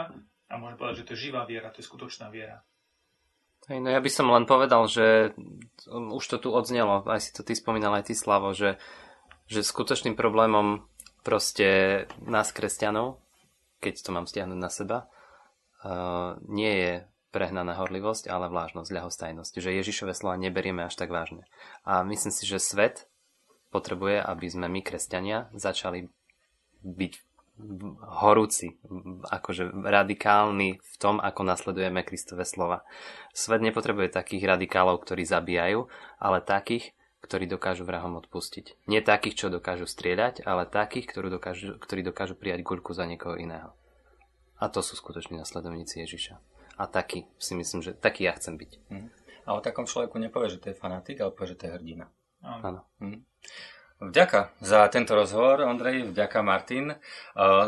a 0.49 0.55
môžem 0.57 0.81
povedať, 0.81 1.05
že 1.05 1.07
to 1.07 1.13
je 1.15 1.23
živá 1.29 1.45
viera, 1.45 1.69
to 1.69 1.85
je 1.85 1.87
skutočná 1.87 2.33
viera. 2.33 2.65
Hej, 3.71 3.79
no 3.79 3.89
ja 3.95 4.03
by 4.03 4.11
som 4.11 4.27
len 4.27 4.43
povedal, 4.43 4.91
že 4.91 5.39
už 5.87 6.25
to 6.27 6.37
tu 6.43 6.49
odznelo, 6.51 7.07
aj 7.07 7.21
si 7.23 7.31
to 7.31 7.47
ty 7.47 7.55
spomínal, 7.55 7.95
aj 7.95 8.11
ty 8.11 8.15
Slavo, 8.19 8.51
že, 8.51 8.75
že 9.47 9.63
skutočným 9.63 10.19
problémom 10.19 10.83
proste 11.23 12.05
nás 12.27 12.51
kresťanov, 12.51 13.23
keď 13.79 14.03
to 14.03 14.11
mám 14.11 14.27
stiahnuť 14.27 14.59
na 14.59 14.71
seba, 14.71 14.99
uh, 15.07 16.35
nie 16.51 16.75
je 16.75 16.93
prehnaná 17.33 17.79
horlivosť, 17.79 18.29
ale 18.29 18.53
vlážnosť, 18.53 18.93
ľahostajnosť. 18.93 19.53
Že 19.57 19.79
Ježišové 19.81 20.13
slova 20.13 20.37
neberieme 20.37 20.85
až 20.85 21.01
tak 21.01 21.09
vážne. 21.09 21.49
A 21.87 22.05
myslím 22.05 22.31
si, 22.31 22.45
že 22.45 22.61
svet 22.61 23.09
potrebuje, 23.73 24.21
aby 24.21 24.47
sme 24.53 24.69
my, 24.69 24.85
kresťania, 24.85 25.49
začali 25.57 26.13
byť 26.85 27.13
horúci, 28.23 28.81
akože 29.29 29.71
radikálny 29.85 30.81
v 30.81 30.95
tom, 30.97 31.21
ako 31.21 31.45
nasledujeme 31.45 32.03
Kristove 32.03 32.49
slova. 32.49 32.83
Svet 33.37 33.61
nepotrebuje 33.61 34.09
takých 34.13 34.49
radikálov, 34.49 35.05
ktorí 35.05 35.23
zabíjajú, 35.29 35.87
ale 36.19 36.41
takých, 36.41 36.97
ktorí 37.23 37.47
dokážu 37.47 37.87
vrahom 37.87 38.19
odpustiť. 38.19 38.89
Nie 38.91 39.05
takých, 39.05 39.47
čo 39.47 39.47
dokážu 39.53 39.87
strieľať, 39.87 40.43
ale 40.43 40.67
takých, 40.67 41.07
ktorí 41.07 41.29
dokážu, 41.31 41.79
ktorí 41.79 42.01
dokážu 42.03 42.35
prijať 42.35 42.67
guľku 42.67 42.97
za 42.97 43.07
niekoho 43.07 43.39
iného. 43.39 43.77
A 44.59 44.71
to 44.73 44.83
sú 44.83 44.99
skutoční 44.99 45.39
nasledovníci 45.39 46.03
Ježiša. 46.03 46.39
A 46.81 46.89
taký 46.89 47.29
si 47.37 47.53
myslím, 47.55 47.85
že 47.85 47.93
taký 47.95 48.27
ja 48.27 48.35
chcem 48.35 48.57
byť. 48.57 48.71
Mm. 48.91 49.09
A 49.43 49.59
o 49.59 49.61
takom 49.61 49.85
človeku 49.87 50.19
nepovie, 50.19 50.55
že 50.55 50.63
to 50.63 50.71
je 50.71 50.79
fanatik, 50.79 51.19
ale 51.21 51.35
povie, 51.35 51.55
že 51.55 51.59
to 51.59 51.67
je 51.67 51.75
hrdina. 51.75 52.07
Áno. 52.43 52.87
Mm. 52.99 53.23
Vďaka 54.03 54.51
za 54.59 54.83
tento 54.91 55.15
rozhovor, 55.15 55.63
Ondrej, 55.63 56.11
vďaka 56.11 56.43
Martin. 56.43 56.91
E, 56.91 56.97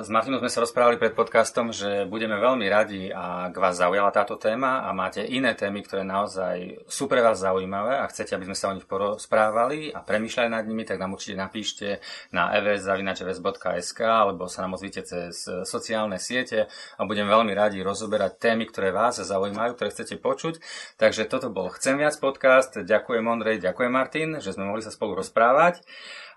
s 0.02 0.10
Martinom 0.10 0.42
sme 0.42 0.50
sa 0.50 0.66
rozprávali 0.66 0.98
pred 0.98 1.14
podcastom, 1.14 1.70
že 1.70 2.10
budeme 2.10 2.34
veľmi 2.42 2.66
radi, 2.66 3.06
ak 3.14 3.54
vás 3.54 3.78
zaujala 3.78 4.10
táto 4.10 4.34
téma 4.34 4.82
a 4.82 4.90
máte 4.90 5.22
iné 5.22 5.54
témy, 5.54 5.86
ktoré 5.86 6.02
naozaj 6.02 6.90
sú 6.90 7.06
pre 7.06 7.22
vás 7.22 7.38
zaujímavé 7.38 8.02
a 8.02 8.10
chcete, 8.10 8.34
aby 8.34 8.50
sme 8.50 8.58
sa 8.58 8.66
o 8.66 8.74
nich 8.74 8.82
porozprávali 8.82 9.94
a 9.94 10.02
premýšľali 10.02 10.50
nad 10.50 10.66
nimi, 10.66 10.82
tak 10.82 10.98
nám 10.98 11.14
určite 11.14 11.38
napíšte 11.38 11.86
na 12.34 12.50
evs.evs.sk 12.50 14.00
alebo 14.02 14.50
sa 14.50 14.66
nám 14.66 14.74
ozvite 14.74 15.06
cez 15.06 15.46
sociálne 15.46 16.18
siete 16.18 16.66
a 16.98 17.06
budem 17.06 17.30
veľmi 17.30 17.54
radi 17.54 17.78
rozoberať 17.78 18.42
témy, 18.42 18.66
ktoré 18.74 18.90
vás 18.90 19.22
zaujímajú, 19.22 19.78
ktoré 19.78 19.94
chcete 19.94 20.18
počuť. 20.18 20.58
Takže 20.98 21.30
toto 21.30 21.46
bol 21.54 21.70
Chcem 21.70 21.94
viac 21.94 22.18
podcast. 22.18 22.74
Ďakujem 22.74 23.22
Ondrej, 23.22 23.62
ďakujem 23.62 23.92
Martin, 23.94 24.28
že 24.42 24.50
sme 24.50 24.66
mohli 24.66 24.82
sa 24.82 24.90
spolu 24.90 25.22
rozprávať. 25.22 25.78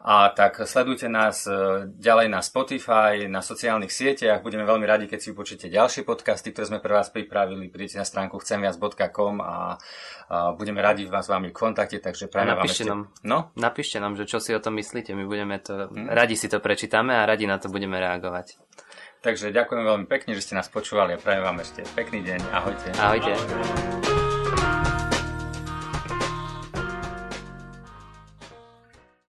A 0.08 0.32
tak 0.32 0.64
sledujte 0.64 1.12
nás 1.12 1.44
e, 1.44 1.84
ďalej 2.00 2.32
na 2.32 2.40
Spotify, 2.40 3.28
na 3.28 3.44
sociálnych 3.44 3.92
sieťach. 3.92 4.40
Budeme 4.40 4.64
veľmi 4.64 4.88
radi, 4.88 5.04
keď 5.04 5.20
si 5.20 5.36
počujete 5.36 5.68
ďalšie 5.68 6.08
podcasty, 6.08 6.56
ktoré 6.56 6.72
sme 6.72 6.80
pre 6.80 6.96
vás 6.96 7.12
pripravili. 7.12 7.68
Prídete 7.68 8.00
na 8.00 8.08
stránku 8.08 8.40
chcemviac.com 8.40 9.44
a, 9.44 9.76
a 10.32 10.56
budeme 10.56 10.80
radi 10.80 11.12
vás 11.12 11.28
s 11.28 11.30
vami 11.36 11.52
v 11.52 11.56
kontakte, 11.60 12.00
takže 12.00 12.32
prajem 12.32 12.56
vám 12.56 12.72
ešte... 12.72 12.88
Nám, 12.88 13.12
no? 13.28 13.52
Napíšte 13.60 14.00
nám, 14.00 14.16
že 14.16 14.24
čo 14.24 14.40
si 14.40 14.56
o 14.56 14.64
tom 14.64 14.80
myslíte. 14.80 15.12
My 15.12 15.28
budeme 15.28 15.60
to, 15.60 15.92
hmm. 15.92 16.08
radi 16.08 16.40
si 16.40 16.48
to 16.48 16.64
prečítame 16.64 17.12
a 17.12 17.28
radi 17.28 17.44
na 17.44 17.60
to 17.60 17.68
budeme 17.68 18.00
reagovať. 18.00 18.56
Takže 19.20 19.52
ďakujem 19.52 19.84
veľmi 19.84 20.06
pekne, 20.08 20.40
že 20.40 20.48
ste 20.48 20.56
nás 20.56 20.72
počúvali 20.72 21.18
a 21.18 21.20
prajem 21.20 21.44
vám 21.44 21.60
ešte 21.60 21.84
pekný 22.00 22.24
deň. 22.24 22.40
Ahojte. 22.56 22.88
Ahojte. 22.96 23.36
Ahojte. 23.36 24.07